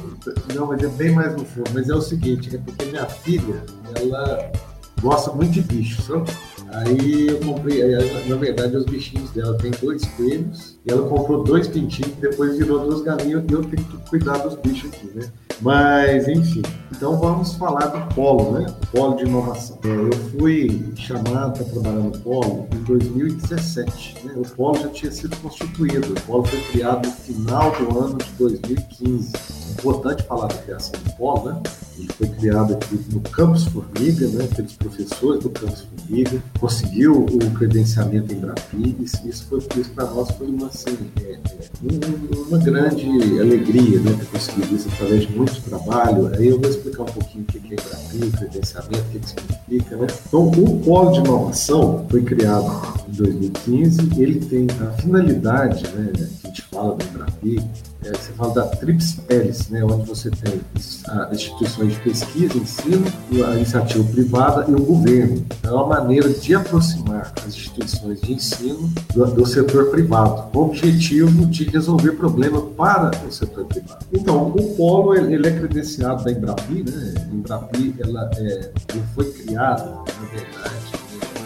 não, 0.54 0.66
mas 0.66 0.83
é 0.83 0.88
bem 0.88 1.12
mais 1.12 1.33
no 1.35 1.44
fundo. 1.44 1.70
Mas 1.72 1.88
é 1.88 1.94
o 1.94 2.00
seguinte, 2.00 2.54
é 2.54 2.59
porque 2.59 2.87
minha 2.87 3.06
filha, 3.06 3.62
ela 3.94 4.52
gosta 5.00 5.33
muito 5.33 5.52
de 5.52 5.62
bicho, 5.62 6.02
sabe? 6.02 6.30
Aí 6.72 7.28
eu 7.28 7.40
comprei, 7.40 7.83
na 8.28 8.37
verdade, 8.37 8.76
os 8.76 8.85
bichinhos 8.85 9.30
dela 9.30 9.56
tem 9.59 9.72
dois 9.83 10.04
coelhos, 10.04 10.78
e 10.87 10.92
ela 10.92 11.09
comprou 11.09 11.42
dois 11.42 11.66
pintinhos, 11.66 12.12
depois 12.20 12.56
virou 12.56 12.87
duas 12.87 13.02
galinhas, 13.02 13.42
e 13.48 13.52
eu 13.52 13.64
tenho 13.64 13.85
que 13.85 14.09
cuidar 14.09 14.38
dos 14.38 14.54
bichos 14.56 14.90
aqui, 14.92 15.11
né? 15.14 15.28
Mas, 15.61 16.26
enfim, 16.26 16.62
então 16.90 17.18
vamos 17.18 17.54
falar 17.54 17.87
do 17.87 18.14
Polo, 18.14 18.59
né? 18.59 18.66
O 18.83 18.87
Polo 18.87 19.16
de 19.16 19.24
Inovação. 19.24 19.78
É, 19.85 19.88
eu 19.88 20.12
fui 20.30 20.92
chamado 20.96 21.52
para 21.52 21.64
trabalhar 21.64 22.00
no 22.00 22.12
Polo 22.12 22.66
em 22.72 22.83
2017. 22.85 24.24
Né? 24.24 24.33
O 24.37 24.48
Polo 24.56 24.78
já 24.80 24.88
tinha 24.88 25.12
sido 25.12 25.37
constituído, 25.37 26.14
o 26.14 26.20
Polo 26.22 26.44
foi 26.44 26.61
criado 26.72 27.06
no 27.06 27.12
final 27.12 27.70
do 27.72 27.98
ano 27.98 28.16
de 28.16 28.30
2015. 28.38 29.33
Importante 29.80 30.22
falar 30.24 30.48
da 30.48 30.58
criação 30.58 30.92
do 31.02 31.12
Polo, 31.16 31.50
né? 31.50 31.62
Ele 31.98 32.12
foi 32.14 32.28
criado 32.28 32.74
aqui 32.74 32.98
no 33.12 33.20
Campus 33.20 33.64
Formiga, 33.64 34.26
né? 34.28 34.46
pelos 34.54 34.72
professores 34.74 35.42
do 35.42 35.50
Campus 35.50 35.82
Formiga, 35.82 36.42
conseguiu 36.58 37.24
o 37.24 37.50
credenciamento 37.56 38.32
em 38.32 38.38
Brapi, 38.38 38.96
isso, 39.00 39.46
foi, 39.46 39.58
isso 39.58 39.90
para 39.90 40.06
nós 40.06 40.30
foi 40.32 40.46
uma, 40.46 40.68
assim, 40.68 40.96
é, 41.22 41.32
é, 41.32 42.48
uma 42.48 42.58
grande 42.58 43.06
alegria 43.38 44.00
né? 44.00 44.16
ter 44.18 44.26
conseguido 44.26 44.74
isso 44.74 44.88
através 44.94 45.22
de 45.22 45.36
muito 45.36 45.60
trabalho, 45.62 46.28
aí 46.34 46.48
eu 46.48 46.60
vou 46.60 46.70
explicar 46.70 47.02
um 47.02 47.06
pouquinho 47.06 47.44
o 47.44 47.46
que 47.46 47.58
é 47.58 47.60
Embrapi, 47.60 48.36
credenciamento, 48.38 48.98
o 48.98 49.10
que, 49.10 49.18
que 49.18 49.28
significa, 49.28 49.96
né? 49.96 50.06
Então, 50.26 50.48
o 50.48 50.80
Polo 50.80 51.12
de 51.12 51.20
Inovação 51.20 52.06
foi 52.08 52.22
criado 52.22 52.70
em 53.08 53.12
2015, 53.12 54.22
ele 54.22 54.40
tem 54.40 54.66
a 54.80 54.90
finalidade, 54.92 55.86
né, 55.88 56.12
que 56.14 56.46
a 56.46 56.48
gente 56.48 56.62
fala 56.62 56.94
do 56.94 57.04
Embrapi, 57.04 57.58
é, 58.04 58.10
você 58.10 58.32
fala 58.32 58.54
da 58.54 58.66
tríplice 58.66 59.20
hélice, 59.28 59.72
né, 59.72 59.84
onde 59.84 60.06
você 60.06 60.30
tem 60.30 60.60
as 60.74 61.32
instituições 61.32 61.94
de 61.94 62.00
pesquisa, 62.00 62.56
ensino, 62.56 63.06
a 63.46 63.56
iniciativa 63.56 64.04
privada 64.04 64.70
e 64.70 64.74
o 64.74 64.80
governo. 64.80 65.44
É 65.62 65.70
uma 65.70 65.86
maneira 65.86 66.28
de 66.28 66.54
aproximar 66.54 67.32
as 67.36 67.54
instituições 67.54 68.20
de 68.20 68.32
ensino 68.32 68.90
do, 69.14 69.26
do 69.26 69.46
setor 69.46 69.90
privado, 69.90 70.50
com 70.50 70.58
o 70.58 70.64
objetivo 70.66 71.46
de 71.46 71.64
resolver 71.64 72.12
problemas 72.12 72.62
para 72.76 73.10
o 73.26 73.32
setor 73.32 73.66
privado. 73.66 74.06
Então, 74.12 74.48
o 74.48 74.74
polo 74.76 75.14
ele 75.14 75.46
é 75.46 75.50
credenciado 75.50 76.24
da 76.24 76.32
Embrapi, 76.32 76.84
né? 76.88 77.14
A 77.18 77.34
Embrapi 77.34 77.94
ela, 77.98 78.30
é, 78.36 78.70
foi 79.14 79.30
criada, 79.32 79.84
na 79.84 80.26
verdade, 80.28 80.99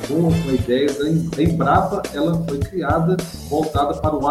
com 0.07 0.29
a 0.29 0.53
ideia 0.53 0.88
da 0.93 1.43
Embrapa, 1.43 2.03
ela 2.12 2.43
foi 2.45 2.59
criada 2.59 3.17
voltada 3.49 3.95
para 3.95 4.17
o 4.17 4.27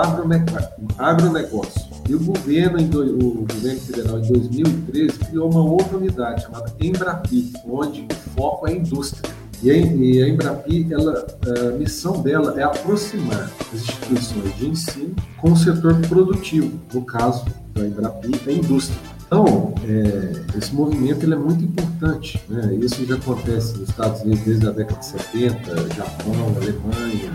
agronegócio. 0.98 1.94
E 2.08 2.16
o 2.16 2.20
governo, 2.20 2.80
o 2.80 3.46
governo 3.46 3.80
federal, 3.80 4.20
em 4.20 4.28
2013, 4.28 5.20
criou 5.20 5.50
uma 5.52 5.64
outra 5.64 5.98
unidade 5.98 6.44
chamada 6.44 6.74
Embrapi, 6.80 7.54
onde 7.66 8.02
o 8.02 8.16
foco 8.36 8.68
é 8.68 8.72
a 8.72 8.76
indústria. 8.76 9.32
E 9.62 9.72
a, 9.72 10.28
Embrapi, 10.28 10.88
ela, 10.92 11.26
a 11.48 11.78
missão 11.78 12.22
dela 12.22 12.60
é 12.60 12.64
aproximar 12.64 13.50
as 13.74 13.80
instituições 13.80 14.58
de 14.58 14.68
ensino 14.68 15.16
com 15.38 15.54
o 15.54 15.58
setor 15.58 15.96
produtivo, 16.02 16.78
no 16.94 17.06
caso 17.06 17.46
da 17.74 17.86
Embrapi, 17.86 18.42
a 18.46 18.52
indústria. 18.52 19.00
Então, 19.26 19.74
é, 19.84 20.58
esse 20.58 20.74
movimento 20.74 21.24
ele 21.24 21.34
é 21.34 21.38
muito 21.38 21.64
importante. 21.64 22.42
Né? 22.50 22.76
Isso 22.82 23.06
já 23.06 23.16
acontece 23.16 23.78
nos 23.78 23.90
Estados 23.90 24.22
Unidos 24.22 24.46
desde 24.46 24.68
a 24.68 24.72
década 24.72 25.00
de 25.00 25.06
70, 25.06 25.96
Japão, 25.96 26.56
Alemanha, 26.56 27.34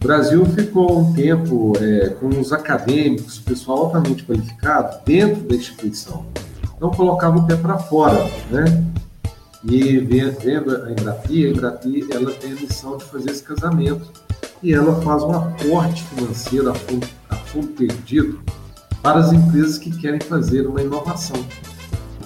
o 0.00 0.06
Brasil 0.06 0.46
ficou 0.46 1.00
um 1.00 1.12
tempo 1.14 1.72
é, 1.80 2.10
com 2.10 2.28
os 2.28 2.52
acadêmicos, 2.52 3.38
o 3.38 3.42
pessoal 3.42 3.86
altamente 3.86 4.24
qualificado, 4.24 5.04
dentro 5.04 5.42
da 5.42 5.56
instituição. 5.56 6.26
Então 6.76 6.90
colocava 6.90 7.38
o 7.38 7.46
pé 7.46 7.56
para 7.56 7.78
fora, 7.78 8.24
né? 8.50 8.84
E 9.64 9.98
vendo 9.98 10.76
a 10.84 10.92
Embrapi, 10.92 11.46
a 11.46 11.50
Embrapi 11.50 12.06
ela 12.12 12.30
tem 12.30 12.52
a 12.52 12.54
missão 12.54 12.98
de 12.98 13.04
fazer 13.06 13.30
esse 13.30 13.42
casamento 13.42 14.12
e 14.62 14.72
ela 14.72 15.00
faz 15.02 15.24
um 15.24 15.32
aporte 15.32 16.04
financeiro 16.04 16.70
a 16.70 16.74
fundo, 16.74 17.08
a 17.28 17.34
fundo 17.34 17.68
perdido 17.68 18.38
para 19.06 19.20
as 19.20 19.32
empresas 19.32 19.78
que 19.78 19.88
querem 19.96 20.18
fazer 20.18 20.66
uma 20.66 20.82
inovação. 20.82 21.36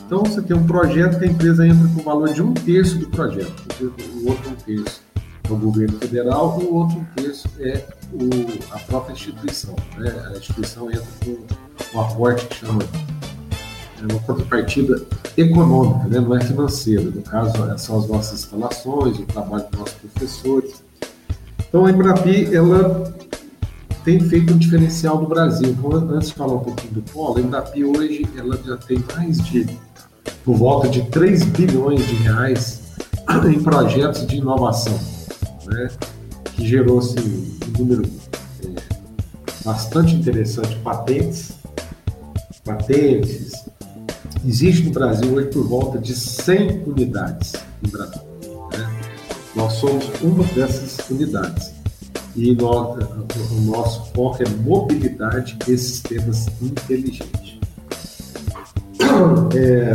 Então 0.07 0.21
você 0.25 0.41
tem 0.41 0.57
um 0.57 0.67
projeto 0.67 1.19
que 1.19 1.27
a 1.27 1.29
empresa 1.29 1.67
entra 1.67 1.87
com 1.89 2.01
o 2.01 2.03
valor 2.03 2.33
de 2.33 2.41
um 2.41 2.55
terço 2.55 2.99
do 2.99 3.07
projeto, 3.09 3.53
o 3.83 4.29
outro 4.31 4.51
um 4.51 4.55
terço 4.55 5.03
é 5.45 5.53
o 5.53 5.57
governo 5.57 5.99
federal 5.99 6.59
e 6.59 6.65
o 6.65 6.75
outro 6.75 6.97
um 6.97 7.05
terço 7.15 7.51
é 7.59 7.85
o, 8.15 8.75
a 8.75 8.79
própria 8.79 9.13
instituição. 9.13 9.77
Né? 9.99 10.11
A 10.29 10.39
instituição 10.39 10.91
entra 10.91 11.05
com 11.23 11.99
um 11.99 12.01
aporte 12.01 12.47
que 12.47 12.55
chama 12.55 12.83
é 14.01 14.13
uma 14.13 14.21
contrapartida 14.23 15.03
econômica, 15.37 16.09
né? 16.09 16.19
não 16.19 16.35
é 16.35 16.41
financeira. 16.41 17.03
No 17.03 17.21
caso, 17.21 17.53
são 17.77 17.99
as 17.99 18.09
nossas 18.09 18.41
instalações, 18.41 19.19
o 19.19 19.27
trabalho 19.27 19.67
dos 19.71 19.81
nossos 19.81 19.95
professores. 19.97 20.83
Então, 21.69 21.85
a 21.85 21.91
Embrapi, 21.91 22.55
ela 22.55 23.13
tem 24.05 24.21
feito 24.21 24.53
um 24.53 24.59
diferencial 24.59 25.21
no 25.21 25.29
Brasil. 25.29 25.77
Antes 26.11 26.29
de 26.29 26.35
falar 26.35 26.55
um 26.55 26.61
pouquinho 26.61 26.95
do 26.95 27.03
polo, 27.03 27.39
a 27.39 27.41
Embrapi 27.41 27.85
hoje 27.85 28.27
ela 28.37 28.59
já 28.65 28.77
tem 28.77 29.03
mais 29.15 29.39
de, 29.45 29.67
por 30.45 30.57
volta 30.57 30.89
de 30.89 31.03
3 31.07 31.45
bilhões 31.45 32.07
de 32.07 32.15
reais 32.17 32.81
em 33.49 33.63
projetos 33.63 34.27
de 34.27 34.37
inovação, 34.37 34.99
né? 35.67 35.89
que 36.57 36.67
gerou 36.67 36.99
assim, 36.99 37.59
um 37.69 37.79
número 37.79 38.03
é, 38.65 38.75
bastante 39.65 40.15
interessante 40.15 40.75
patentes, 40.77 41.53
patentes, 42.65 43.71
Existe 44.47 44.85
no 44.85 44.91
Brasil 44.91 45.35
hoje 45.35 45.49
por 45.49 45.67
volta 45.69 45.99
de 45.99 46.15
100 46.15 46.85
unidades 46.87 47.53
em 47.85 47.91
Brasil. 47.91 48.23
Né? 48.73 49.01
Nós 49.55 49.75
somos 49.75 50.05
uma 50.23 50.45
dessas 50.45 50.99
unidades. 51.11 51.80
E 52.37 52.55
nós, 52.55 52.97
o 53.51 53.61
nosso 53.63 54.13
foco 54.13 54.43
é 54.43 54.49
mobilidade 54.63 55.59
e 55.67 55.77
sistemas 55.77 56.47
inteligentes. 56.63 57.59
É, 59.57 59.95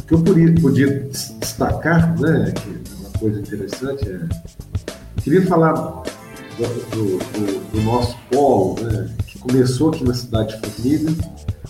o 0.00 0.04
que 0.04 0.14
eu 0.14 0.22
podia, 0.22 0.54
podia 0.60 1.08
destacar, 1.38 2.18
né, 2.18 2.52
é 2.56 3.00
uma 3.00 3.10
coisa 3.18 3.40
interessante, 3.40 4.08
é, 4.08 4.14
eu 5.16 5.22
queria 5.22 5.46
falar 5.46 5.72
do, 5.72 6.02
do, 6.90 7.18
do, 7.18 7.70
do 7.70 7.82
nosso 7.82 8.16
polo, 8.30 8.80
né, 8.80 9.14
que 9.26 9.38
começou 9.38 9.90
aqui 9.90 10.02
na 10.02 10.14
cidade 10.14 10.58
de 10.60 10.70
Formiga, 10.70 11.12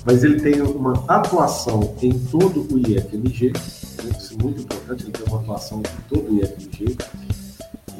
mas 0.07 0.25
ele 0.25 0.41
tem 0.41 0.63
uma 0.63 0.93
atuação 1.09 1.95
em 2.01 2.19
todo 2.19 2.67
o 2.73 2.79
IFMG, 2.79 3.53
né, 3.53 4.11
isso 4.17 4.35
é 4.39 4.43
muito 4.43 4.63
importante, 4.63 5.03
ele 5.03 5.13
tem 5.13 5.27
uma 5.27 5.41
atuação 5.41 5.81
em 5.81 6.15
todo 6.15 6.31
o 6.31 6.37
IFMG. 6.37 6.97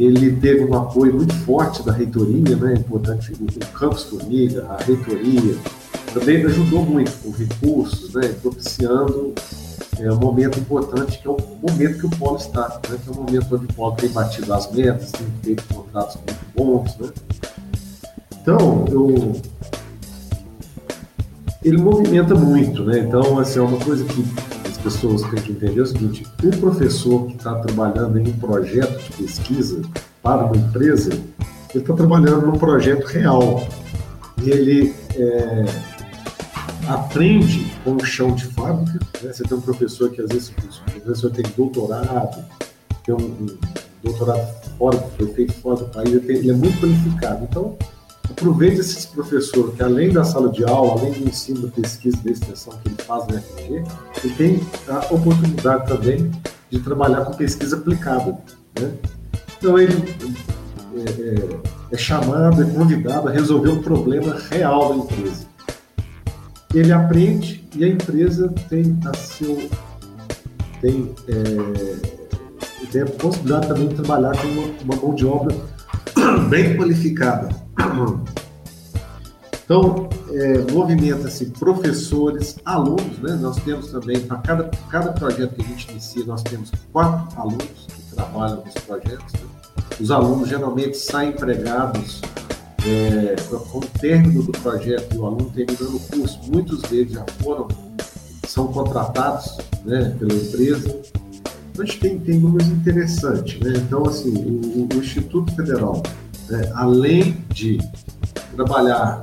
Ele 0.01 0.35
teve 0.37 0.65
um 0.65 0.75
apoio 0.75 1.15
muito 1.15 1.35
forte 1.41 1.83
da 1.83 1.93
reitoria, 1.93 2.57
né, 2.57 2.73
importante, 2.73 3.35
o, 3.35 3.67
Campus 3.79 4.05
Formiga, 4.05 4.67
a 4.71 4.83
reitoria, 4.83 5.55
também 6.15 6.43
ajudou 6.47 6.87
muito 6.87 7.13
com 7.23 7.31
recursos, 7.31 8.15
né, 8.15 8.29
propiciando 8.41 9.35
é, 9.99 10.11
um 10.11 10.17
momento 10.17 10.59
importante, 10.59 11.19
que 11.19 11.29
é 11.29 11.31
o 11.31 11.37
momento 11.63 11.99
que 11.99 12.07
o 12.07 12.11
Polo 12.19 12.39
está, 12.39 12.81
né, 12.89 12.99
que 13.05 13.11
é 13.11 13.13
o 13.13 13.15
momento 13.15 13.55
onde 13.55 13.67
o 13.67 13.75
Polo 13.75 13.95
tem 13.97 14.09
batido 14.09 14.55
as 14.55 14.73
metas, 14.73 15.13
tem 15.13 15.27
feito 15.43 15.63
contratos 15.75 16.17
muito 16.17 16.47
bons. 16.57 16.97
Né. 16.97 17.11
Então, 18.41 18.87
eu 18.91 19.37
ele 21.63 21.77
movimenta 21.77 22.35
muito, 22.35 22.83
né? 22.85 23.01
Então, 23.01 23.39
assim, 23.39 23.59
é 23.59 23.63
uma 23.63 23.79
coisa 23.79 24.03
que 24.05 24.25
pessoas 24.83 25.23
têm 25.23 25.43
que 25.43 25.53
entender 25.53 25.81
o 25.81 25.87
seguinte: 25.87 26.27
o 26.43 26.57
professor 26.59 27.27
que 27.27 27.37
está 27.37 27.55
trabalhando 27.57 28.19
em 28.19 28.29
um 28.29 28.33
projeto 28.39 28.99
de 28.99 29.13
pesquisa 29.13 29.83
para 30.23 30.45
uma 30.45 30.57
empresa, 30.57 31.13
ele 31.13 31.83
está 31.83 31.95
trabalhando 31.95 32.47
num 32.47 32.59
projeto 32.59 33.05
real. 33.07 33.67
E 34.43 34.51
ele 34.51 34.95
é, 35.17 35.67
aprende 36.89 37.71
com 37.85 37.97
o 37.97 38.05
chão 38.05 38.35
de 38.35 38.47
fábrica. 38.47 38.99
Né? 39.23 39.33
Você 39.33 39.43
tem 39.43 39.57
um 39.57 39.61
professor 39.61 40.11
que 40.11 40.21
às 40.21 40.29
vezes 40.29 40.51
o 40.51 41.01
professor 41.01 41.31
tem 41.31 41.45
doutorado, 41.57 42.45
tem 43.05 43.15
um, 43.15 43.19
um 43.19 43.47
doutorado 44.03 44.47
fora, 44.79 44.99
foi 45.17 45.27
feito 45.35 45.53
fora 45.55 45.77
do 45.77 45.85
país, 45.87 46.13
ele 46.13 46.51
é 46.51 46.55
muito 46.55 46.81
qualificado. 46.81 47.45
Então, 47.45 47.77
aproveite 48.31 48.81
esses 48.81 49.05
professores 49.07 49.75
que, 49.75 49.83
além 49.83 50.13
da 50.13 50.25
sala 50.25 50.51
de 50.51 50.65
aula, 50.65 51.01
além 51.01 51.13
do 51.13 51.29
ensino, 51.29 51.67
da 51.67 51.69
pesquisa 51.69 52.17
e 52.19 52.25
da 52.25 52.31
extensão 52.31 52.73
que 52.83 52.89
ele 52.89 53.03
faz 53.03 53.27
no 53.27 53.41
FG, 53.41 53.85
ele 54.25 54.35
tem 54.35 54.61
a 54.89 55.15
oportunidade 55.15 55.87
também 55.89 56.31
de 56.71 56.79
trabalhar 56.81 57.25
com 57.25 57.35
pesquisa 57.35 57.77
aplicada. 57.77 58.39
Né? 58.79 58.93
Então, 59.59 59.79
ele 59.79 59.95
é, 60.97 61.11
é, 61.11 61.61
é, 61.93 61.97
chamado, 61.97 62.63
é 62.63 62.67
convidado 62.67 63.29
a 63.29 63.33
resolver 63.33 63.71
um 63.71 63.83
problema 63.83 64.37
real 64.51 64.91
da 64.91 64.97
empresa. 64.97 65.47
Ele 66.73 66.93
aprende 66.93 67.69
e 67.75 67.85
a 67.85 67.89
empresa 67.89 68.49
tem 68.69 68.97
a 69.05 69.17
seu 69.17 69.69
tem, 70.81 71.15
é, 71.29 72.87
tem 72.91 73.03
a 73.03 73.07
possibilidade 73.07 73.69
também 73.69 73.89
de 73.89 73.97
trabalhar 73.97 74.33
com 74.41 74.47
uma, 74.49 74.67
uma 74.85 74.97
mão 74.97 75.15
de 75.15 75.27
obra 75.27 75.55
bem 76.49 76.77
qualificada. 76.77 77.60
Então, 79.71 80.09
é, 80.33 80.73
movimenta-se 80.73 81.47
professores, 81.47 82.57
alunos, 82.65 83.21
né? 83.21 83.39
Nós 83.41 83.55
temos 83.63 83.87
também, 83.93 84.19
para 84.19 84.39
cada, 84.39 84.65
cada 84.91 85.13
projeto 85.13 85.55
que 85.55 85.63
a 85.63 85.65
gente 85.65 85.93
inicia, 85.93 86.25
nós 86.25 86.43
temos 86.43 86.73
quatro 86.93 87.41
alunos 87.41 87.87
que 87.87 88.17
trabalham 88.17 88.65
nos 88.65 88.75
projetos. 88.75 89.33
Né? 89.35 89.41
Os 90.01 90.11
alunos 90.11 90.49
geralmente 90.49 90.97
saem 90.97 91.31
empregados 91.31 92.21
é, 92.85 93.37
com 93.71 93.79
o 93.79 93.87
término 94.01 94.43
do 94.43 94.51
projeto 94.51 95.15
e 95.15 95.19
o 95.19 95.27
aluno 95.27 95.49
terminando 95.51 95.95
o 95.95 96.01
curso. 96.01 96.41
Muitos 96.53 96.83
deles 96.83 97.13
já 97.13 97.25
foram, 97.41 97.69
são 98.49 98.67
contratados 98.73 99.57
né, 99.85 100.17
pela 100.19 100.35
empresa. 100.35 101.01
Então, 101.73 101.85
a 101.85 101.87
gente 101.87 102.01
tem, 102.01 102.19
tem 102.19 102.41
números 102.41 102.67
interessantes. 102.67 103.61
Né? 103.61 103.75
Então, 103.77 104.05
assim, 104.05 104.35
o, 104.35 104.89
o 104.93 104.99
Instituto 104.99 105.55
Federal 105.55 106.03
né, 106.51 106.73
além 106.75 107.37
de 107.55 107.79
trabalhar 108.55 109.23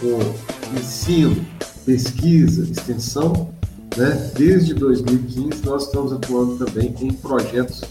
com 0.00 0.78
ensino, 0.78 1.44
pesquisa, 1.84 2.62
extensão, 2.62 3.52
né, 3.96 4.30
desde 4.36 4.72
2015 4.74 5.64
nós 5.64 5.86
estamos 5.86 6.12
atuando 6.12 6.64
também 6.64 6.94
em 7.00 7.12
projetos 7.12 7.82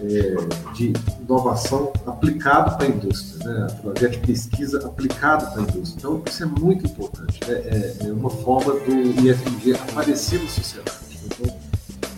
é, 0.00 0.72
de 0.74 0.92
inovação 1.20 1.92
aplicado 2.06 2.76
para 2.76 2.86
a 2.86 2.88
indústria, 2.88 3.48
né, 3.48 3.66
projeto 3.82 4.12
de 4.12 4.26
pesquisa 4.26 4.84
aplicado 4.84 5.52
para 5.52 5.60
a 5.60 5.62
indústria. 5.62 5.98
Então, 5.98 6.22
isso 6.26 6.42
é 6.42 6.46
muito 6.46 6.86
importante, 6.86 7.40
né, 7.46 7.54
é, 7.54 7.96
é 8.06 8.12
uma 8.12 8.30
forma 8.30 8.72
do 8.72 8.90
IFMG 9.20 9.74
aparecer 9.74 10.42
na 10.42 10.48
sociedade. 10.48 10.98
Então, 11.24 11.56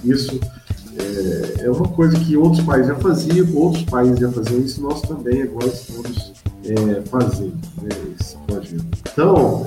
isso 0.05 0.41
é, 0.99 1.65
é 1.65 1.71
uma 1.71 1.89
coisa 1.89 2.19
que 2.19 2.37
outros 2.37 2.63
países 2.65 2.89
já 2.89 2.95
faziam, 2.97 3.57
outros 3.57 3.85
países 3.85 4.19
já 4.19 4.31
faziam 4.31 4.61
isso, 4.61 4.83
nós 4.83 5.03
também 5.03 5.43
agora 5.43 5.67
estamos 5.67 6.33
é, 6.65 7.03
fazendo 7.09 7.59
né, 7.83 7.89
esse 8.19 8.37
projeto. 8.47 8.85
Então, 9.13 9.65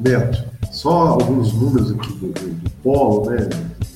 Neto, 0.00 0.44
só 0.70 0.90
alguns 1.08 1.52
números 1.52 1.90
aqui 1.90 2.12
do, 2.14 2.28
do, 2.28 2.50
do 2.50 2.70
Polo, 2.82 3.30
né? 3.30 3.48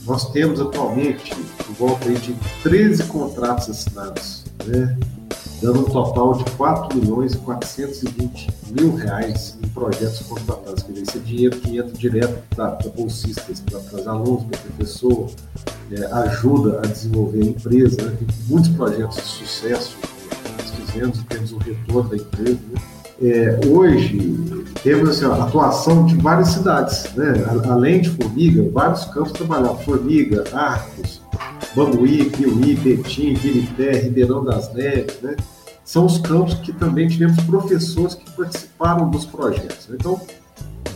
Nós 0.05 0.33
temos 0.33 0.61
atualmente 0.61 1.33
por 1.59 1.75
volta 1.75 2.11
de 2.11 2.35
13 2.63 3.05
contratos 3.05 3.71
assinados, 3.71 4.45
né? 4.67 4.99
Dando 5.63 5.81
um 5.81 5.85
total 5.85 6.35
de 6.35 6.45
4 6.57 6.99
milhões 6.99 7.35
e 7.35 7.39
420 7.39 8.49
mil 8.73 8.95
reais 8.97 9.57
em 9.63 9.69
projetos 9.69 10.21
contratados. 10.23 10.83
Quer 10.83 10.93
dizer, 10.93 11.03
esse 11.05 11.19
dinheiro 11.21 11.57
que 11.57 11.79
entra 11.79 11.93
direto 11.93 12.43
para 12.55 12.77
bolsistas, 12.97 13.61
para 13.61 14.01
os 14.01 14.09
alunos, 14.09 14.45
para 14.45 14.59
professor, 14.59 15.31
é, 15.93 16.05
ajuda 16.25 16.81
a 16.81 16.87
desenvolver 16.87 17.43
a 17.43 17.47
empresa. 17.47 18.03
Né? 18.03 18.17
Tem 18.19 18.29
muitos 18.49 18.71
projetos 18.71 19.17
de 19.17 19.23
sucesso 19.23 19.97
que 20.01 20.63
nós 20.63 20.71
fizemos 20.71 21.19
e 21.21 21.25
temos 21.25 21.53
um 21.53 21.59
retorno 21.59 22.11
da 22.11 22.17
empresa. 22.17 22.59
Né? 22.73 22.81
É, 23.23 23.61
hoje 23.69 24.19
temos 24.83 25.11
assim, 25.11 25.25
a 25.27 25.45
atuação 25.45 26.07
de 26.07 26.17
várias 26.17 26.49
cidades, 26.49 27.05
né? 27.15 27.35
além 27.71 28.01
de 28.01 28.11
Formiga, 28.11 28.69
vários 28.73 29.05
campos 29.05 29.31
trabalhados, 29.31 29.85
Formiga, 29.85 30.43
Arcos, 30.53 31.22
Bambuí, 31.75 32.31
Piuí, 32.31 32.77
Betim, 32.77 33.35
Birité, 33.35 33.93
Ribeirão 33.93 34.45
das 34.45 34.73
Neves, 34.75 35.21
né? 35.23 35.37
São 35.85 36.07
os 36.07 36.19
campos 36.19 36.55
que 36.55 36.73
também 36.73 37.09
tivemos 37.09 37.43
professores 37.45 38.15
que 38.15 38.31
participaram 38.31 39.11
dos 39.11 39.25
projetos. 39.25 39.89
Então, 39.91 40.21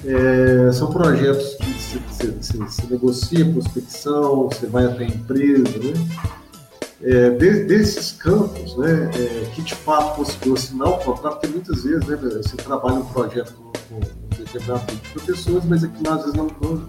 é, 0.05 0.73
são 0.73 0.91
projetos 0.93 1.55
que 1.55 1.73
se, 1.75 2.01
se, 2.11 2.37
se, 2.41 2.69
se, 2.69 2.87
negocia 2.91 3.45
prospecção, 3.45 4.49
você 4.49 4.67
vai 4.67 4.85
até 4.85 5.05
a 5.05 5.09
empresa, 5.09 5.79
né? 5.79 5.93
É, 7.03 7.31
de, 7.31 7.65
desses 7.65 8.13
campos, 8.13 8.77
né, 8.79 9.11
é, 9.15 9.51
que 9.55 9.61
de 9.61 9.75
fato 9.75 10.17
conseguiu 10.17 10.55
assinar 10.55 10.89
o 10.89 10.99
contrato, 10.99 11.41
porque 11.41 11.49
muitas 11.49 11.85
vezes 11.85 12.07
né, 12.07 12.17
você 12.17 12.57
trabalha 12.57 12.97
um 12.97 13.05
projeto 13.05 13.53
com, 13.53 13.65
com 13.65 13.97
um 13.97 14.45
determinado 14.45 14.87
tipo 14.87 15.03
de 15.03 15.13
professores, 15.13 15.65
mas 15.67 15.85
que 15.85 16.09
às 16.09 16.21
vezes 16.23 16.35
não, 16.35 16.47
não, 16.61 16.89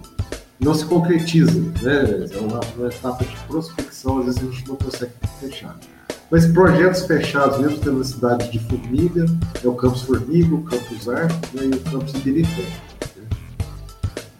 não 0.60 0.74
se 0.74 0.84
concretiza, 0.84 1.60
né? 1.82 2.26
É 2.32 2.38
uma, 2.38 2.60
uma, 2.76 2.88
etapa 2.88 3.24
de 3.24 3.36
prospecção, 3.46 4.18
às 4.18 4.26
vezes 4.26 4.42
a 4.42 4.44
gente 4.46 4.68
não 4.68 4.76
consegue 4.76 5.12
fechar. 5.40 5.76
Mas 6.30 6.46
projetos 6.46 7.02
fechados, 7.02 7.58
mesmo 7.58 7.78
tendo 7.78 8.04
cidade 8.04 8.50
de 8.50 8.58
Formiga, 8.58 9.24
é 9.64 9.68
o 9.68 9.74
Campus 9.74 10.02
Formiga, 10.02 10.54
o 10.54 10.62
Campus 10.62 11.08
Ar 11.08 11.28
né, 11.54 11.62
e 11.64 11.74
o 11.74 11.80
Campus 11.80 12.14
Ibirité. 12.14 12.62
Né? 13.16 13.24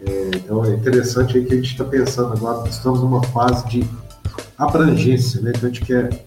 É, 0.07 0.31
então 0.37 0.65
é 0.65 0.75
interessante 0.75 1.39
aí 1.39 1.45
que 1.45 1.55
a 1.55 1.57
gente 1.57 1.71
está 1.71 1.85
pensando 1.85 2.33
agora, 2.33 2.69
estamos 2.69 3.01
numa 3.01 3.23
fase 3.25 3.67
de 3.69 3.89
abrangência, 4.59 5.41
né? 5.41 5.53
Então 5.57 5.71
a 5.71 5.73
gente 5.73 5.85
quer 5.85 6.25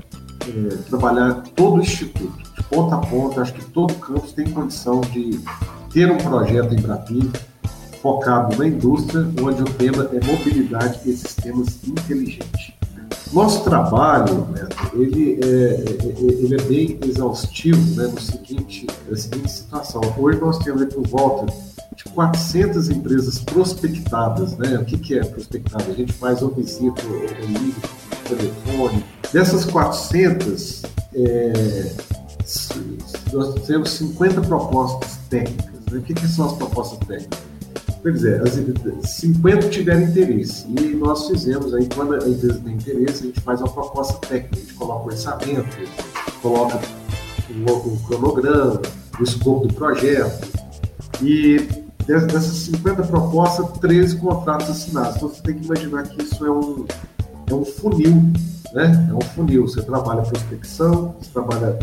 é, 0.48 0.76
trabalhar 0.90 1.44
todo 1.56 1.76
o 1.76 1.82
instituto, 1.82 2.42
de 2.56 2.64
ponta 2.64 2.96
a 2.96 3.00
ponta, 3.00 3.42
acho 3.42 3.54
que 3.54 3.66
todo 3.66 3.94
campus 3.96 4.32
tem 4.32 4.50
condição 4.50 5.02
de 5.02 5.40
ter 5.94 6.10
um 6.10 6.18
projeto 6.18 6.74
em 6.74 6.82
Brapim 6.82 7.32
focado 8.02 8.58
na 8.58 8.68
indústria, 8.68 9.28
onde 9.42 9.62
o 9.62 9.66
tema 9.66 10.10
é 10.12 10.26
mobilidade 10.26 11.00
e 11.06 11.16
sistemas 11.16 11.78
inteligentes. 11.88 12.74
Nosso 13.32 13.64
trabalho, 13.64 14.46
né, 14.48 14.68
ele, 14.94 15.40
é, 15.42 15.48
é, 15.48 15.50
é, 15.50 16.22
ele 16.22 16.56
é 16.56 16.62
bem 16.64 17.00
exaustivo 17.08 17.80
né, 17.96 18.08
no 18.08 18.20
seguinte, 18.20 18.88
na 19.10 19.16
seguinte 19.16 19.50
situação. 19.50 20.02
Hoje 20.18 20.40
nós 20.42 20.58
temos 20.60 20.94
por 20.94 21.08
volta 21.08 21.54
de 21.96 22.04
400 22.06 22.90
empresas 22.90 23.40
prospectadas. 23.40 24.58
Né? 24.58 24.78
O 24.78 24.86
que, 24.86 24.98
que 24.98 25.18
é 25.18 25.24
prospectado? 25.24 25.90
A 25.90 25.94
gente 25.94 26.12
faz 26.12 26.42
uma 26.42 26.52
visita, 26.52 27.02
um 27.06 27.48
liga, 27.48 27.78
um 28.12 28.36
telefone. 28.36 29.06
Dessas 29.32 29.64
400, 29.64 30.82
é, 31.16 31.94
nós 33.32 33.54
temos 33.66 33.92
50 33.92 34.42
propostas 34.42 35.18
técnicas. 35.30 35.86
Né? 35.90 36.00
O 36.00 36.02
que, 36.02 36.14
que 36.14 36.28
são 36.28 36.48
as 36.48 36.54
propostas 36.54 37.00
técnicas? 37.08 37.51
Quer 38.02 38.14
dizer, 38.14 38.42
as 38.42 39.10
50 39.12 39.70
tiveram 39.70 40.02
interesse. 40.02 40.66
E 40.68 40.96
nós 40.96 41.28
fizemos 41.28 41.74
aí, 41.74 41.88
quando 41.94 42.16
a 42.16 42.28
empresa 42.28 42.60
tem 42.64 42.74
interesse, 42.74 43.24
a 43.24 43.28
gente 43.28 43.42
faz 43.42 43.62
uma 43.62 43.70
proposta 43.70 44.14
técnica, 44.28 44.56
a 44.56 44.60
gente 44.60 44.74
coloca 44.74 45.04
o 45.04 45.08
orçamento, 45.08 45.78
coloca 46.42 46.80
o, 47.50 47.72
o 47.72 48.00
cronograma, 48.08 48.82
o 49.20 49.24
escopo 49.24 49.68
do 49.68 49.74
projeto. 49.74 50.50
E 51.22 51.58
dessas 52.08 52.46
50 52.46 53.04
propostas, 53.04 53.78
13 53.80 54.18
contratos 54.18 54.70
assinados. 54.70 55.18
Então 55.18 55.30
você 55.30 55.42
tem 55.44 55.56
que 55.56 55.66
imaginar 55.66 56.04
que 56.04 56.24
isso 56.24 56.44
é 56.44 56.52
um, 56.52 56.86
é 57.48 57.54
um 57.54 57.64
funil, 57.64 58.16
né? 58.74 59.08
É 59.10 59.14
um 59.14 59.22
funil. 59.22 59.68
Você 59.68 59.82
trabalha 59.84 60.22
a 60.22 60.26
prospecção, 60.26 61.16
você 61.20 61.30
trabalha 61.32 61.78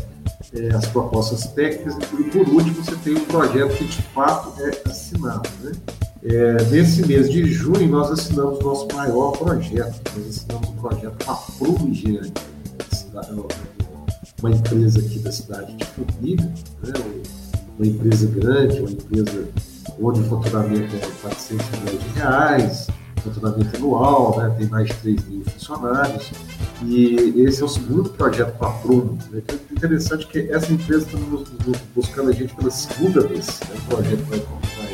é, 0.52 0.74
as 0.74 0.87
propostas 0.87 1.46
técnicas 1.52 1.94
e 1.94 2.24
por 2.24 2.48
último 2.48 2.85
você 2.85 2.96
tem 2.96 3.16
um 3.16 3.24
projeto 3.24 3.76
que 3.76 3.85
de 3.85 4.02
fato 4.02 4.52
é 4.61 4.90
assinado, 4.90 5.48
né? 5.62 5.72
É, 6.22 6.64
nesse 6.64 7.07
mês 7.07 7.31
de 7.31 7.44
junho, 7.46 7.88
nós 7.88 8.11
assinamos 8.11 8.59
nosso 8.61 8.88
maior 8.94 9.33
projeto. 9.33 10.00
Nós 10.16 10.28
assinamos 10.28 10.68
um 10.68 10.76
projeto 10.76 11.24
com 11.24 11.31
a 11.31 11.35
Prumo 11.37 11.88
Engenharia, 11.88 12.33
uma 14.40 14.50
empresa 14.50 14.98
aqui 14.98 15.18
da 15.20 15.33
cidade 15.33 15.76
de 15.76 15.85
Formiga, 15.85 16.44
né? 16.44 16.92
uma 17.76 17.87
empresa 17.87 18.26
grande, 18.26 18.81
uma 18.81 18.90
empresa 18.90 19.48
onde 20.00 20.20
o 20.20 20.24
faturamento 20.24 20.96
é 20.96 20.98
400 21.22 21.66
milhões 21.70 22.02
de 22.02 22.09
reais, 22.18 22.87
faturamento 23.22 23.76
anual, 23.76 24.38
né? 24.38 24.54
tem 24.59 24.66
mais 24.68 24.88
de 24.88 24.94
3 24.94 25.28
mil 25.28 25.44
funcionários. 25.44 26.31
E 26.85 27.42
esse 27.42 27.62
é 27.62 27.64
o 27.64 27.68
segundo 27.68 28.11
projeto 28.11 28.57
com 28.57 28.64
a 28.64 28.70
Prumo. 28.70 29.18
Né? 29.31 29.42
É 29.48 29.74
interessante 29.74 30.26
que 30.26 30.50
essa 30.50 30.72
empresa 30.72 31.07
está 31.07 31.18
buscando 31.94 32.31
a 32.31 32.33
gente 32.33 32.54
pela 32.54 32.70
segunda 32.70 33.26
vez. 33.26 33.46
Né? 33.68 33.76
O 33.76 33.94
projeto 33.94 34.24
vai, 34.24 34.38
vai 34.38 34.88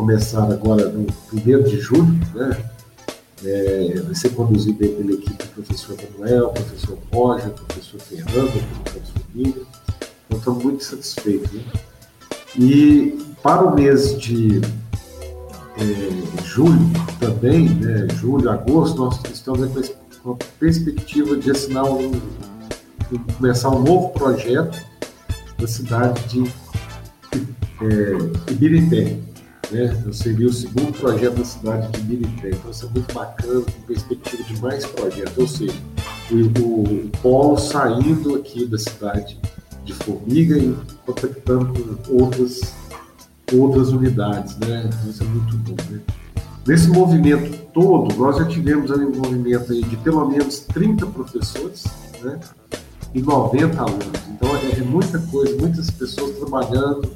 começar 0.00 0.50
agora 0.50 0.88
no 0.88 1.06
1 1.30 1.62
de 1.64 1.78
julho, 1.78 2.18
né? 2.34 2.56
É, 3.44 4.00
vai 4.00 4.14
ser 4.14 4.30
conduzido 4.30 4.78
pela 4.78 5.12
equipe 5.12 5.44
do 5.44 5.48
professor 5.48 5.94
Manuel, 6.18 6.48
professor 6.48 6.98
Roger, 7.12 7.50
professor 7.50 8.00
Fernando, 8.00 8.82
professor 8.82 9.22
Família. 9.30 9.62
Então, 10.26 10.38
estamos 10.38 10.64
muito 10.64 10.84
satisfeitos. 10.84 11.52
Né? 11.52 11.62
E 12.58 13.18
para 13.42 13.62
o 13.62 13.74
mês 13.74 14.18
de 14.18 14.62
é, 15.76 16.42
julho 16.44 16.78
também, 17.18 17.68
né, 17.68 18.08
julho, 18.14 18.48
agosto, 18.50 18.96
nós 18.96 19.20
estamos 19.30 19.92
com 20.22 20.32
a 20.32 20.36
perspectiva 20.58 21.36
de 21.36 21.50
assinar 21.50 21.84
um, 21.84 22.12
um, 23.12 23.18
começar 23.36 23.68
um 23.68 23.82
novo 23.82 24.10
projeto 24.10 24.82
da 25.58 25.66
cidade 25.66 26.22
de 26.28 26.50
é, 27.82 28.52
né? 29.70 30.02
Eu 30.04 30.12
seria 30.12 30.48
o 30.48 30.52
segundo 30.52 30.92
projeto 30.98 31.36
da 31.36 31.44
cidade 31.44 31.90
de 31.92 32.00
Birité. 32.00 32.50
Então, 32.50 32.70
isso 32.70 32.86
é 32.86 32.88
muito 32.90 33.14
bacana, 33.14 33.60
com 33.60 33.86
perspectiva 33.86 34.42
de 34.42 34.60
mais 34.60 34.84
projetos. 34.86 35.38
Ou 35.38 35.48
seja, 35.48 35.74
o, 36.30 36.60
o, 36.60 36.82
o 36.82 37.10
polo 37.22 37.56
saindo 37.58 38.34
aqui 38.36 38.66
da 38.66 38.78
cidade 38.78 39.38
de 39.84 39.94
Formiga 39.94 40.56
e 40.56 40.74
conectando 41.06 41.98
com 42.06 42.22
outras, 42.22 42.74
outras 43.52 43.88
unidades, 43.88 44.56
né? 44.58 44.88
Isso 45.08 45.22
é 45.22 45.26
muito 45.26 45.56
bom, 45.58 45.76
né? 45.90 46.00
Nesse 46.66 46.88
movimento 46.88 47.58
todo, 47.72 48.14
nós 48.16 48.36
já 48.36 48.44
tivemos 48.44 48.90
um 48.90 49.10
movimento 49.10 49.72
aí 49.72 49.82
de 49.82 49.96
pelo 49.96 50.28
menos 50.28 50.60
30 50.60 51.06
professores, 51.06 51.84
né? 52.22 52.38
E 53.14 53.22
90 53.22 53.80
alunos. 53.80 54.20
Então, 54.28 54.54
é 54.56 54.82
muita 54.82 55.18
coisa, 55.18 55.56
muitas 55.56 55.90
pessoas 55.90 56.36
trabalhando 56.36 57.10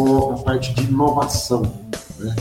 com 0.00 0.32
a 0.32 0.38
parte 0.38 0.72
de 0.74 0.84
inovação. 0.84 1.62
Né? 2.18 2.34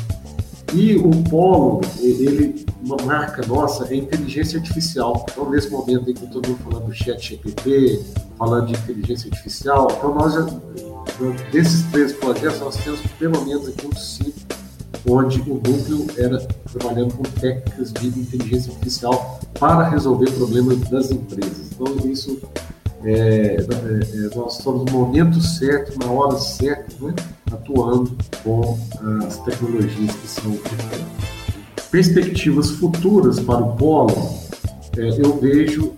E 0.74 0.95
o 0.95 1.10
Polo, 1.30 1.82
ele, 2.00 2.65
uma 2.82 2.95
marca 3.04 3.45
nossa 3.45 3.91
é 3.93 3.98
inteligência 3.98 4.60
artificial. 4.60 5.26
Então, 5.30 5.50
nesse 5.50 5.69
momento 5.69 6.10
em 6.10 6.13
que 6.13 6.26
todo 6.28 6.48
mundo 6.48 6.60
falando 6.63 6.86
do 6.86 6.93
chat 6.93 7.19
GPT, 7.19 8.02
falando 8.38 8.67
de 8.67 8.74
inteligência 8.74 9.30
artificial, 9.30 9.88
então 9.91 10.15
nós 10.15 10.36
desses 11.52 11.84
três 11.91 12.13
projetos, 12.13 12.62
nós 12.62 12.78
temos 12.78 13.02
pelo 13.17 13.43
menos 13.45 13.67
aqui 13.67 13.88
uns 13.88 14.15
cinco, 14.15 14.39
onde 15.10 15.41
o 15.41 15.56
núcleo 15.56 16.08
era 16.17 16.38
trabalhando 16.72 17.13
com 17.15 17.24
técnicas 17.24 17.91
de 17.91 18.08
inteligência 18.08 18.72
artificial 18.72 19.39
para 19.60 19.89
resolver 19.89 20.32
problemas 20.32 20.80
das 20.89 21.12
empresas. 21.12 21.72
Então, 21.74 22.10
isso 22.10 22.39
é, 23.03 23.12
é, 23.12 23.57
é, 23.57 23.59
nós 24.35 24.57
estamos 24.57 24.85
no 24.85 24.91
momento 24.91 25.41
certo, 25.41 25.97
na 25.99 26.05
hora 26.12 26.38
certa, 26.38 26.93
né, 27.01 27.15
atuando 27.51 28.15
com 28.43 28.77
as 29.25 29.39
tecnologias 29.39 30.15
que 30.15 30.27
são. 30.27 30.55
Perspectivas 31.89 32.69
futuras 32.71 33.39
para 33.39 33.63
o 33.63 33.73
polo, 33.75 34.12
é, 34.97 35.09
eu 35.17 35.39
vejo 35.39 35.93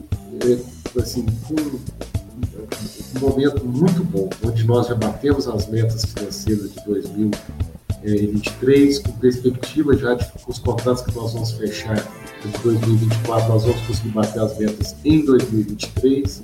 é, 0.45 0.59
assim, 0.99 1.25
com 1.47 1.55
um 1.55 3.19
momento 3.19 3.65
muito 3.65 4.03
bom, 4.03 4.29
onde 4.45 4.63
nós 4.63 4.85
já 4.87 4.93
batemos 4.95 5.47
as 5.47 5.67
metas 5.67 6.05
financeiras 6.05 6.71
de 6.71 6.85
2023, 6.85 8.99
com 8.99 9.11
perspectiva 9.13 9.97
já 9.97 10.13
de 10.13 10.27
os 10.47 10.59
contratos 10.59 11.01
que 11.03 11.15
nós 11.15 11.33
vamos 11.33 11.49
fechar 11.51 11.95
de 11.95 12.51
2024, 12.63 13.49
nós 13.49 13.65
vamos 13.65 13.81
conseguir 13.81 14.09
bater 14.09 14.39
as 14.39 14.55
metas 14.57 14.95
em 15.03 15.25
2023 15.25 16.43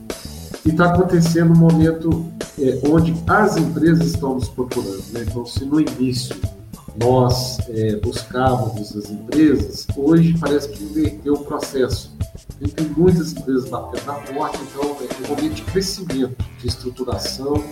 e 0.66 0.70
está 0.70 0.86
acontecendo 0.86 1.54
um 1.54 1.58
momento 1.58 2.26
é, 2.60 2.80
onde 2.88 3.14
as 3.28 3.58
empresas 3.58 4.08
estão 4.08 4.36
nos 4.36 4.50
procurando. 4.50 5.04
Né? 5.12 5.26
Então, 5.28 5.46
se 5.46 5.64
no 5.66 5.80
início 5.80 6.36
nós 7.00 7.60
é, 7.70 7.96
buscávamos 7.98 8.96
as 8.96 9.10
empresas, 9.10 9.86
hoje 9.96 10.36
parece 10.40 10.70
que 10.70 10.84
inverteu 10.84 11.36
o 11.36 11.46
processo. 11.46 12.16
Tem 12.76 12.88
muitas 12.98 13.34
empresas 13.34 13.70
batendo 13.70 14.06
na 14.08 14.14
porta, 14.14 14.58
então 14.64 14.84
é 14.84 15.26
um 15.26 15.36
momento 15.36 15.54
de 15.54 15.62
crescimento, 15.64 16.36
de 16.60 16.68
estruturação, 16.68 17.64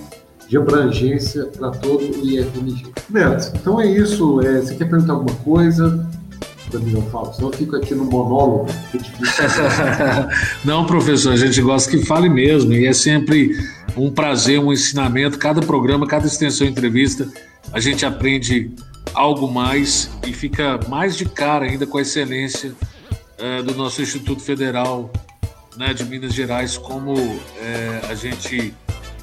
de 0.47 0.57
abrangência 0.57 1.45
para 1.47 1.71
todo 1.71 2.03
o 2.03 2.25
IFMG. 2.25 2.93
Neto, 3.09 3.51
então 3.55 3.81
é 3.81 3.87
isso. 3.87 4.41
É, 4.41 4.61
você 4.61 4.75
quer 4.75 4.87
perguntar 4.87 5.13
alguma 5.13 5.35
coisa? 5.37 6.07
Mim, 6.79 6.93
eu 6.93 7.01
falo, 7.09 7.33
senão 7.33 7.49
eu 7.49 7.57
fico 7.57 7.75
aqui 7.75 7.93
no 7.93 8.05
monólogo. 8.05 8.67
Não, 10.63 10.85
professor, 10.85 11.33
a 11.33 11.37
gente 11.37 11.61
gosta 11.61 11.89
que 11.89 12.05
fale 12.05 12.29
mesmo, 12.29 12.73
e 12.73 12.85
é 12.85 12.93
sempre 12.93 13.57
um 13.95 14.11
prazer, 14.11 14.59
um 14.59 14.71
ensinamento. 14.71 15.37
Cada 15.37 15.61
programa, 15.61 16.07
cada 16.07 16.25
extensão 16.25 16.67
entrevista, 16.67 17.27
a 17.71 17.79
gente 17.79 18.05
aprende 18.05 18.71
algo 19.13 19.51
mais 19.51 20.09
e 20.25 20.33
fica 20.33 20.79
mais 20.87 21.15
de 21.15 21.25
cara 21.25 21.65
ainda 21.65 21.85
com 21.85 21.97
a 21.97 22.01
excelência 22.01 22.73
é, 23.37 23.61
do 23.61 23.73
nosso 23.75 24.01
Instituto 24.01 24.41
Federal 24.41 25.11
né, 25.77 25.93
de 25.93 26.03
Minas 26.05 26.33
Gerais, 26.33 26.77
como 26.77 27.15
é, 27.59 28.01
a 28.09 28.15
gente 28.15 28.73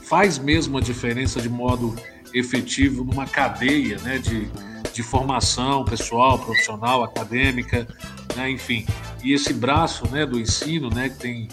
faz 0.02 0.38
mesmo 0.38 0.78
a 0.78 0.80
diferença 0.80 1.40
de 1.40 1.48
modo 1.48 1.94
efetivo 2.34 3.04
numa 3.04 3.26
cadeia 3.26 3.98
né, 3.98 4.18
de 4.18 4.48
de 4.92 5.02
formação 5.02 5.84
pessoal, 5.84 6.38
profissional, 6.38 7.02
acadêmica, 7.02 7.86
né, 8.36 8.50
enfim. 8.50 8.86
E 9.22 9.32
esse 9.32 9.52
braço 9.52 10.08
né, 10.10 10.26
do 10.26 10.38
ensino, 10.38 10.90
né, 10.90 11.08
que 11.08 11.18
tem 11.18 11.48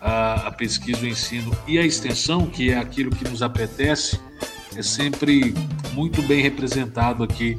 a, 0.00 0.48
a 0.48 0.50
pesquisa, 0.52 1.02
o 1.02 1.06
ensino 1.06 1.56
e 1.66 1.78
a 1.78 1.82
extensão, 1.82 2.46
que 2.46 2.70
é 2.70 2.78
aquilo 2.78 3.10
que 3.10 3.28
nos 3.28 3.42
apetece, 3.42 4.20
é 4.76 4.82
sempre 4.82 5.54
muito 5.92 6.22
bem 6.22 6.42
representado 6.42 7.22
aqui 7.22 7.56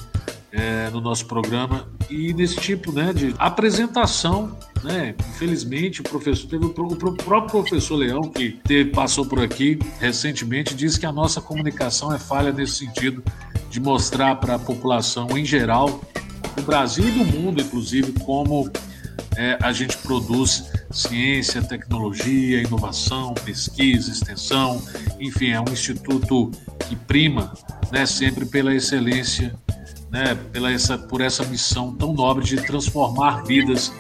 é, 0.56 0.90
no 0.90 1.02
nosso 1.02 1.26
programa 1.26 1.88
e 2.10 2.34
nesse 2.34 2.56
tipo 2.56 2.92
né, 2.92 3.12
de 3.12 3.36
apresentação. 3.38 4.58
Né? 4.82 5.14
Infelizmente, 5.32 6.02
o 6.02 6.04
professor 6.04 6.48
teve 6.48 6.66
o, 6.66 6.70
próprio 6.70 7.62
professor 7.62 7.98
Leão, 7.98 8.24
que 8.24 8.52
teve, 8.64 8.92
passou 8.92 9.26
por 9.26 9.42
aqui 9.42 9.78
recentemente, 10.00 10.74
disse 10.74 11.00
que 11.00 11.06
a 11.06 11.12
nossa 11.12 11.42
comunicação 11.42 12.14
é 12.14 12.18
falha 12.18 12.54
nesse 12.54 12.86
sentido 12.86 13.24
de 13.70 13.80
mostrar 13.80 14.36
para 14.36 14.56
a 14.56 14.60
população 14.60 15.38
em 15.38 15.44
geral 15.44 16.02
do 16.56 16.64
Brasil 16.64 17.10
e 17.10 17.12
do 17.12 17.26
mundo, 17.26 17.62
inclusive, 17.62 18.14
como 18.14 18.72
é, 19.36 19.58
a 19.62 19.74
gente 19.74 19.98
produz 19.98 20.72
ciência, 20.90 21.62
tecnologia, 21.62 22.62
inovação, 22.62 23.34
pesquisa, 23.34 24.10
extensão, 24.10 24.82
enfim, 25.20 25.50
é 25.50 25.60
um 25.60 25.72
instituto 25.72 26.52
que 26.88 26.96
prima 26.96 27.54
né, 27.92 28.06
sempre 28.06 28.46
pela 28.46 28.74
excelência, 28.74 29.54
né, 30.16 30.34
pela 30.54 30.72
essa, 30.72 30.98
por 30.98 31.20
essa 31.20 31.44
missão 31.44 31.94
tão 31.94 32.14
nobre 32.14 32.46
de 32.46 32.56
transformar 32.56 33.44
vidas 33.44 33.92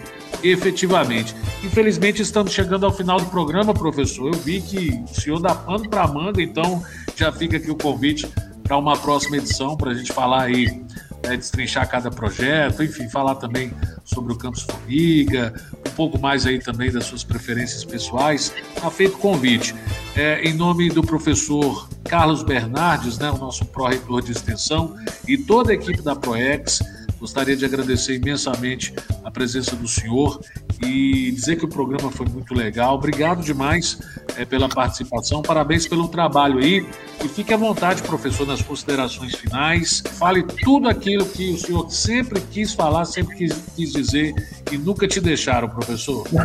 efetivamente. 0.41 1.35
Infelizmente, 1.61 2.21
estamos 2.21 2.53
chegando 2.53 2.85
ao 2.85 2.93
final 2.93 3.19
do 3.19 3.25
programa, 3.25 3.73
professor. 3.73 4.33
Eu 4.33 4.39
vi 4.39 4.61
que 4.61 5.03
o 5.11 5.13
senhor 5.13 5.41
dá 5.41 5.53
pano 5.53 5.89
para 5.89 6.07
manga, 6.07 6.41
então 6.41 6.81
já 7.17 7.33
fica 7.33 7.57
aqui 7.57 7.69
o 7.69 7.75
convite 7.75 8.25
para 8.63 8.77
uma 8.77 8.95
próxima 8.97 9.35
edição, 9.35 9.75
para 9.75 9.91
a 9.91 9.93
gente 9.93 10.13
falar 10.13 10.43
aí, 10.43 10.81
né, 11.25 11.37
destrinchar 11.37 11.89
cada 11.89 12.09
projeto, 12.09 12.83
enfim, 12.83 13.09
falar 13.09 13.35
também 13.35 13.71
sobre 14.03 14.33
o 14.33 14.37
Campus 14.37 14.63
Formiga, 14.63 15.53
um 15.87 15.91
pouco 15.91 16.19
mais 16.19 16.45
aí 16.45 16.59
também 16.59 16.91
das 16.91 17.05
suas 17.05 17.23
preferências 17.23 17.83
pessoais. 17.83 18.53
Está 18.75 18.89
feito 18.89 19.15
o 19.15 19.19
convite. 19.19 19.75
É, 20.15 20.41
em 20.43 20.53
nome 20.53 20.89
do 20.89 21.01
professor 21.01 21.89
Carlos 22.03 22.43
Bernardes, 22.43 23.17
né, 23.17 23.29
o 23.31 23.37
nosso 23.37 23.65
pró-reitor 23.65 24.21
de 24.21 24.31
extensão, 24.31 24.95
e 25.27 25.37
toda 25.37 25.71
a 25.71 25.75
equipe 25.75 26.01
da 26.01 26.15
ProEx, 26.15 26.81
Gostaria 27.19 27.55
de 27.55 27.65
agradecer 27.65 28.15
imensamente 28.15 28.93
a 29.23 29.31
presença 29.31 29.75
do 29.75 29.87
senhor 29.87 30.39
e 30.81 31.31
dizer 31.31 31.57
que 31.57 31.65
o 31.65 31.67
programa 31.67 32.11
foi 32.11 32.25
muito 32.27 32.53
legal. 32.53 32.95
Obrigado 32.95 33.43
demais 33.43 33.99
é, 34.37 34.45
pela 34.45 34.67
participação, 34.67 35.41
parabéns 35.41 35.87
pelo 35.87 36.07
trabalho 36.07 36.59
aí. 36.59 36.85
E 37.23 37.27
fique 37.27 37.53
à 37.53 37.57
vontade, 37.57 38.01
professor, 38.03 38.45
nas 38.45 38.61
considerações 38.61 39.35
finais. 39.35 40.03
Fale 40.13 40.43
tudo 40.43 40.89
aquilo 40.89 41.25
que 41.25 41.53
o 41.53 41.57
senhor 41.57 41.89
sempre 41.89 42.41
quis 42.41 42.73
falar, 42.73 43.05
sempre 43.05 43.35
quis, 43.35 43.53
quis 43.75 43.93
dizer 43.93 44.33
e 44.71 44.77
nunca 44.77 45.07
te 45.07 45.19
deixaram, 45.19 45.69
professor. 45.69 46.27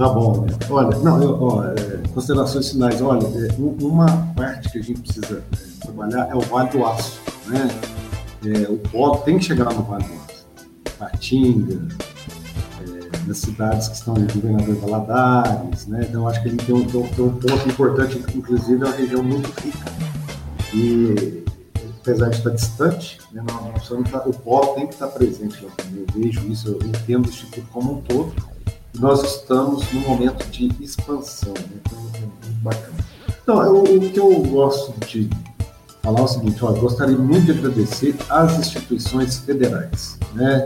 Tá 0.00 0.08
bom, 0.08 0.46
né? 0.46 0.56
Olha, 0.70 0.96
não, 1.00 1.22
eu, 1.22 1.42
ó, 1.42 1.62
é, 1.62 2.08
considerações 2.14 2.70
finais. 2.70 3.02
Olha, 3.02 3.26
é, 3.26 3.54
uma 3.58 4.06
parte 4.34 4.70
que 4.70 4.78
a 4.78 4.82
gente 4.82 5.02
precisa 5.02 5.44
é, 5.52 5.84
trabalhar 5.84 6.26
é 6.30 6.34
o 6.34 6.40
Vale 6.40 6.70
do 6.70 6.86
Aço, 6.86 7.20
né? 7.46 7.68
é, 8.46 8.70
o 8.70 8.78
polo 8.78 9.18
tem 9.18 9.38
que 9.38 9.44
chegar 9.44 9.66
no 9.66 9.82
Vale 9.82 10.04
do 10.04 10.14
Aço. 10.14 10.29
Patinga, 11.00 11.80
é, 12.82 13.26
nas 13.26 13.38
cidades 13.38 13.88
que 13.88 13.96
estão 13.96 14.14
ali, 14.14 14.26
Governador 14.26 14.76
Valadares, 14.76 15.86
né? 15.86 16.06
Então, 16.06 16.28
acho 16.28 16.42
que 16.42 16.48
ele 16.48 16.58
tem 16.58 16.74
um, 16.74 16.84
tem, 16.84 17.24
um, 17.24 17.30
ponto 17.30 17.68
importante, 17.68 18.22
inclusive 18.34 18.82
é 18.82 18.86
uma 18.86 18.94
região 18.94 19.22
muito 19.22 19.48
rica. 19.60 19.90
E, 20.74 21.42
apesar 22.00 22.28
de 22.28 22.36
estar 22.36 22.50
distante, 22.50 23.18
né, 23.32 23.42
nós 23.42 23.90
o 24.26 24.32
polo 24.34 24.74
tem 24.74 24.86
que 24.86 24.92
estar 24.92 25.08
presente 25.08 25.64
lá 25.64 25.70
também. 25.76 26.04
Eu 26.06 26.22
vejo 26.22 26.46
isso, 26.48 26.68
eu 26.68 26.86
entendo 26.86 27.26
o 27.26 27.28
Instituto 27.30 27.66
como 27.72 27.94
um 27.94 28.00
todo. 28.02 28.34
Nós 28.98 29.22
estamos 29.22 29.90
num 29.92 30.00
momento 30.00 30.46
de 30.50 30.68
expansão, 30.82 31.54
né? 31.54 31.80
então 31.80 31.98
é 32.14 32.20
muito 32.20 32.62
bacana. 32.62 32.94
Então, 33.42 33.62
eu, 33.62 33.82
o 33.82 34.10
que 34.10 34.20
eu 34.20 34.42
gosto 34.42 34.92
de 35.06 35.30
falar 36.02 36.22
o 36.22 36.28
seguinte, 36.28 36.64
ó, 36.64 36.72
gostaria 36.72 37.16
muito 37.16 37.46
de 37.46 37.58
agradecer 37.58 38.14
às 38.28 38.58
instituições 38.58 39.38
federais, 39.38 40.18
né? 40.34 40.64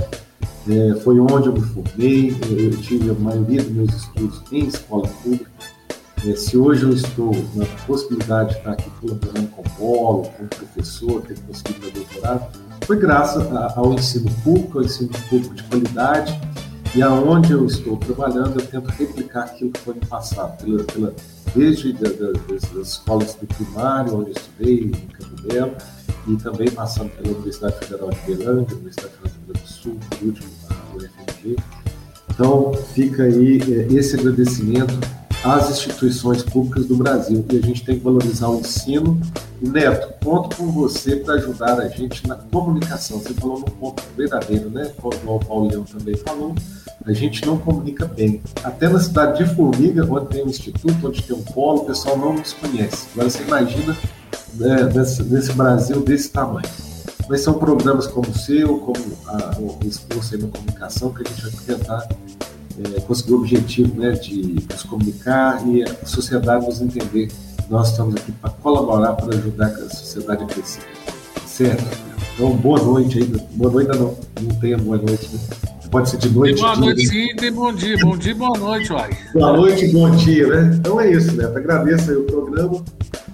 É, 0.69 0.95
foi 1.01 1.21
onde 1.21 1.49
eu 1.49 1.53
me 1.53 1.61
formei, 1.61 2.31
eu, 2.31 2.71
tive 2.79 3.11
a 3.11 3.15
maioria 3.15 3.63
dos 3.63 3.73
meus 3.73 3.95
estudos 3.95 4.43
em 4.51 4.67
escola 4.67 5.07
pública. 5.23 5.51
É, 6.27 6.35
se 6.35 6.57
hoje 6.57 6.85
eu 6.85 6.93
estou 6.93 7.33
na 7.55 7.67
possibilidade 7.87 8.51
de 8.51 8.59
estar 8.59 8.73
aqui 8.73 8.91
colaborando 9.01 9.49
com 9.49 9.61
o 9.61 9.71
Polo, 9.77 10.31
como 10.37 10.49
professor, 10.49 11.21
ter 11.23 11.39
conseguido 11.41 11.81
meu 11.81 11.91
doutorado, 11.91 12.47
foi 12.87 12.99
graças 12.99 13.47
ao 13.77 13.93
ensino 13.93 14.31
público, 14.43 14.79
ao 14.79 14.85
ensino 14.85 15.11
público 15.29 15.55
de 15.55 15.63
qualidade, 15.65 16.41
e 16.95 17.03
aonde 17.03 17.53
eu 17.53 17.67
estou 17.67 17.97
trabalhando, 17.97 18.61
eu 18.61 18.67
tento 18.67 18.89
replicar 18.89 19.45
aquilo 19.45 19.71
que 19.71 19.81
foi 19.81 19.95
no 19.95 20.07
passado, 20.07 20.63
pela, 20.63 20.85
pela 20.85 21.15
desde 21.55 21.93
da, 21.93 22.09
da, 22.09 22.33
das, 22.33 22.63
das, 22.73 22.89
escolas 22.89 23.35
do 23.35 23.47
primário, 23.47 24.19
onde 24.19 24.31
eu 24.31 24.37
estudei, 24.37 24.81
em 24.85 24.91
Campo 24.91 25.43
Belo, 25.43 25.75
e 26.27 26.37
também 26.37 26.71
passando 26.71 27.11
pela 27.11 27.35
Universidade 27.35 27.79
Federal 27.79 28.11
de 28.11 28.21
Belândia, 28.21 28.77
Universidade 28.77 29.15
Federal 29.15 29.63
do 29.63 29.69
Sul, 29.69 29.99
por 30.11 30.27
último, 30.27 30.51
Então, 32.31 32.73
fica 32.95 33.25
aí 33.25 33.61
é, 33.63 33.93
esse 33.95 34.17
agradecimento 34.17 34.99
às 35.45 35.71
instituições 35.71 36.43
públicas 36.43 36.87
do 36.87 36.97
Brasil, 36.97 37.45
e 37.53 37.59
a 37.59 37.61
gente 37.61 37.85
tem 37.85 37.99
que 37.99 38.05
valorizar 38.05 38.49
o 38.49 38.61
ensino. 38.61 39.21
Neto, 39.61 40.15
conto 40.25 40.57
com 40.57 40.71
você 40.73 41.17
para 41.17 41.35
ajudar 41.35 41.79
a 41.79 41.89
gente 41.89 42.27
na 42.27 42.35
comunicação. 42.35 43.19
Você 43.19 43.35
falou 43.35 43.61
no 43.61 43.67
ponto 43.67 44.03
verdadeiro, 44.17 44.71
né? 44.71 44.91
Como 45.01 45.37
o 45.37 45.39
Paulo 45.39 45.69
Leão 45.69 45.85
também 45.85 46.17
falou, 46.17 46.55
a 47.05 47.13
gente 47.13 47.47
não 47.47 47.59
comunica 47.59 48.07
bem. 48.07 48.41
Até 48.63 48.89
na 48.89 48.99
cidade 48.99 49.45
de 49.45 49.55
Formiga, 49.55 50.07
onde 50.11 50.29
tem 50.29 50.45
um 50.45 50.49
instituto, 50.49 51.07
onde 51.07 51.23
tem 51.23 51.37
um 51.37 51.43
polo, 51.43 51.83
o 51.83 51.85
pessoal 51.85 52.17
não 52.17 52.33
nos 52.33 52.55
conhece. 52.55 53.07
Agora 53.13 53.29
você 53.29 53.43
imagina 53.43 53.97
né, 54.55 54.85
nesse, 54.95 55.23
nesse, 55.25 55.53
Brasil 55.53 56.01
desse 56.01 56.31
tamanho. 56.31 56.69
Mas 57.29 57.41
são 57.41 57.55
programas 57.55 58.07
como 58.07 58.29
o 58.29 58.39
seu, 58.39 58.79
como 58.79 58.99
a, 59.27 59.59
o 59.59 59.79
Esforço 59.87 60.37
na 60.39 60.49
Comunicação, 60.49 61.13
que 61.13 61.23
a 61.23 61.31
gente 61.31 61.43
vai 61.43 61.77
tentar 61.77 62.09
é, 62.97 63.01
conseguir 63.01 63.33
o 63.33 63.37
objetivo 63.39 64.01
né, 64.01 64.13
de 64.13 64.65
nos 64.71 64.83
comunicar 64.83 65.67
e 65.67 65.83
a 65.83 66.07
sociedade 66.07 66.67
nos 66.67 66.81
entender. 66.81 67.31
Nós 67.71 67.91
estamos 67.91 68.17
aqui 68.17 68.31
para 68.33 68.51
colaborar, 68.51 69.15
para 69.15 69.35
ajudar 69.35 69.67
a 69.67 69.89
sociedade 69.89 70.45
a 70.45 70.47
crescer. 70.47 70.83
Certo? 71.47 71.85
Então, 72.35 72.51
boa 72.57 72.83
noite 72.83 73.19
ainda. 73.19 73.39
Boa 73.53 73.71
noite 73.71 73.91
ainda 73.91 74.05
não. 74.05 74.19
Não 74.43 74.61
tenha 74.61 74.77
boa 74.77 74.99
noite, 74.99 75.31
né? 75.33 75.41
Pode 75.91 76.11
ser 76.11 76.17
de 76.17 76.29
noite. 76.31 76.55
Tem 76.55 76.63
boa 76.63 76.77
noite, 76.77 77.07
sim, 77.07 77.37
tem 77.37 77.53
bom 77.53 77.73
dia. 77.73 77.97
Bom 77.99 78.17
dia, 78.17 78.35
boa 78.35 78.59
noite, 78.59 78.93
uai. 78.93 79.17
Boa 79.33 79.57
noite, 79.57 79.87
bom 79.93 80.11
dia, 80.11 80.49
né? 80.49 80.77
Então 80.77 81.01
é 81.01 81.13
isso, 81.13 81.33
Neto. 81.37 81.57
Agradeço 81.57 82.11
aí 82.11 82.17
o 82.17 82.25
programa 82.25 82.83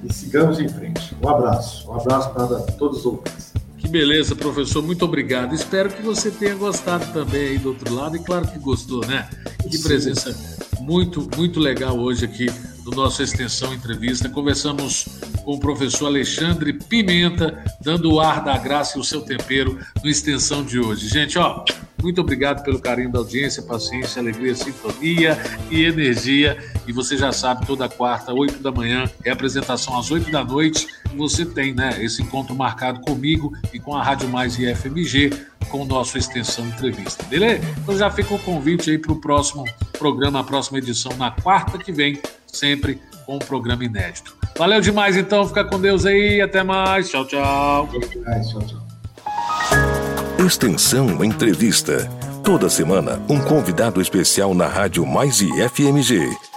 e 0.04 0.12
sigamos 0.12 0.60
em 0.60 0.68
frente. 0.68 1.16
Um 1.22 1.28
abraço. 1.28 1.90
Um 1.90 1.94
abraço 1.94 2.28
para 2.30 2.46
todos 2.72 2.98
os 2.98 3.06
ouvintes. 3.06 3.54
Beleza, 3.90 4.36
professor. 4.36 4.82
Muito 4.82 5.04
obrigado. 5.04 5.54
Espero 5.54 5.90
que 5.90 6.00
você 6.00 6.30
tenha 6.30 6.54
gostado 6.54 7.12
também 7.12 7.48
aí 7.48 7.58
do 7.58 7.70
outro 7.70 7.92
lado. 7.92 8.16
E 8.16 8.20
claro 8.20 8.46
que 8.46 8.58
gostou, 8.58 9.04
né? 9.04 9.28
Que 9.68 9.78
presença 9.78 10.34
muito, 10.80 11.28
muito 11.36 11.58
legal 11.58 11.98
hoje 11.98 12.24
aqui 12.24 12.46
do 12.84 12.90
nosso 12.90 13.22
Extensão 13.22 13.74
Entrevista. 13.74 14.28
Conversamos 14.28 15.06
com 15.44 15.54
o 15.54 15.60
professor 15.60 16.06
Alexandre 16.06 16.72
Pimenta, 16.72 17.62
dando 17.80 18.12
o 18.12 18.20
ar 18.20 18.42
da 18.42 18.56
graça 18.58 18.96
e 18.96 19.00
o 19.00 19.04
seu 19.04 19.20
tempero 19.20 19.78
no 20.02 20.08
Extensão 20.10 20.64
de 20.64 20.78
hoje. 20.78 21.08
Gente, 21.08 21.38
ó, 21.38 21.64
muito 22.02 22.20
obrigado 22.20 22.62
pelo 22.62 22.80
carinho 22.80 23.12
da 23.12 23.18
audiência, 23.18 23.62
paciência, 23.62 24.20
alegria, 24.20 24.54
sintonia 24.54 25.38
e 25.70 25.84
energia. 25.84 26.58
E 26.86 26.92
você 26.92 27.16
já 27.16 27.32
sabe, 27.32 27.66
toda 27.66 27.88
quarta, 27.88 28.32
8 28.32 28.62
da 28.62 28.72
manhã, 28.72 29.10
é 29.24 29.30
apresentação 29.30 29.98
às 29.98 30.10
8 30.10 30.30
da 30.30 30.44
noite. 30.44 30.86
Você 31.16 31.44
tem 31.44 31.74
né, 31.74 32.02
esse 32.02 32.22
encontro 32.22 32.54
marcado 32.54 33.00
comigo 33.00 33.52
e 33.72 33.78
com 33.78 33.94
a 33.94 34.02
Rádio 34.02 34.28
Mais 34.28 34.58
e 34.58 34.74
FMG, 34.74 35.30
com 35.68 35.82
o 35.82 35.84
nosso 35.84 36.16
Extensão 36.16 36.66
Entrevista. 36.66 37.22
Beleza? 37.24 37.64
Então 37.82 37.96
já 37.96 38.10
fica 38.10 38.34
o 38.34 38.38
convite 38.38 38.90
aí 38.90 38.98
para 38.98 39.12
o 39.12 39.20
próximo 39.20 39.64
programa, 39.98 40.40
a 40.40 40.44
próxima 40.44 40.78
edição, 40.78 41.14
na 41.16 41.30
quarta 41.30 41.78
que 41.78 41.92
vem, 41.92 42.18
sempre 42.52 43.00
com 43.26 43.36
um 43.36 43.38
programa 43.38 43.84
inédito. 43.84 44.36
Valeu 44.56 44.80
demais, 44.80 45.16
então. 45.16 45.46
Fica 45.46 45.64
com 45.64 45.80
Deus 45.80 46.04
aí. 46.04 46.40
Até 46.40 46.62
mais. 46.62 47.08
Tchau, 47.08 47.24
tchau. 47.24 47.88
Tchau, 47.88 48.62
tchau. 48.62 48.80
Extensão 50.44 51.22
Entrevista. 51.24 52.10
Toda 52.42 52.68
semana, 52.68 53.22
um 53.28 53.40
convidado 53.40 54.00
especial 54.00 54.54
na 54.54 54.66
Rádio 54.66 55.06
Mais 55.06 55.40
e 55.40 55.48
FMG. 55.68 56.49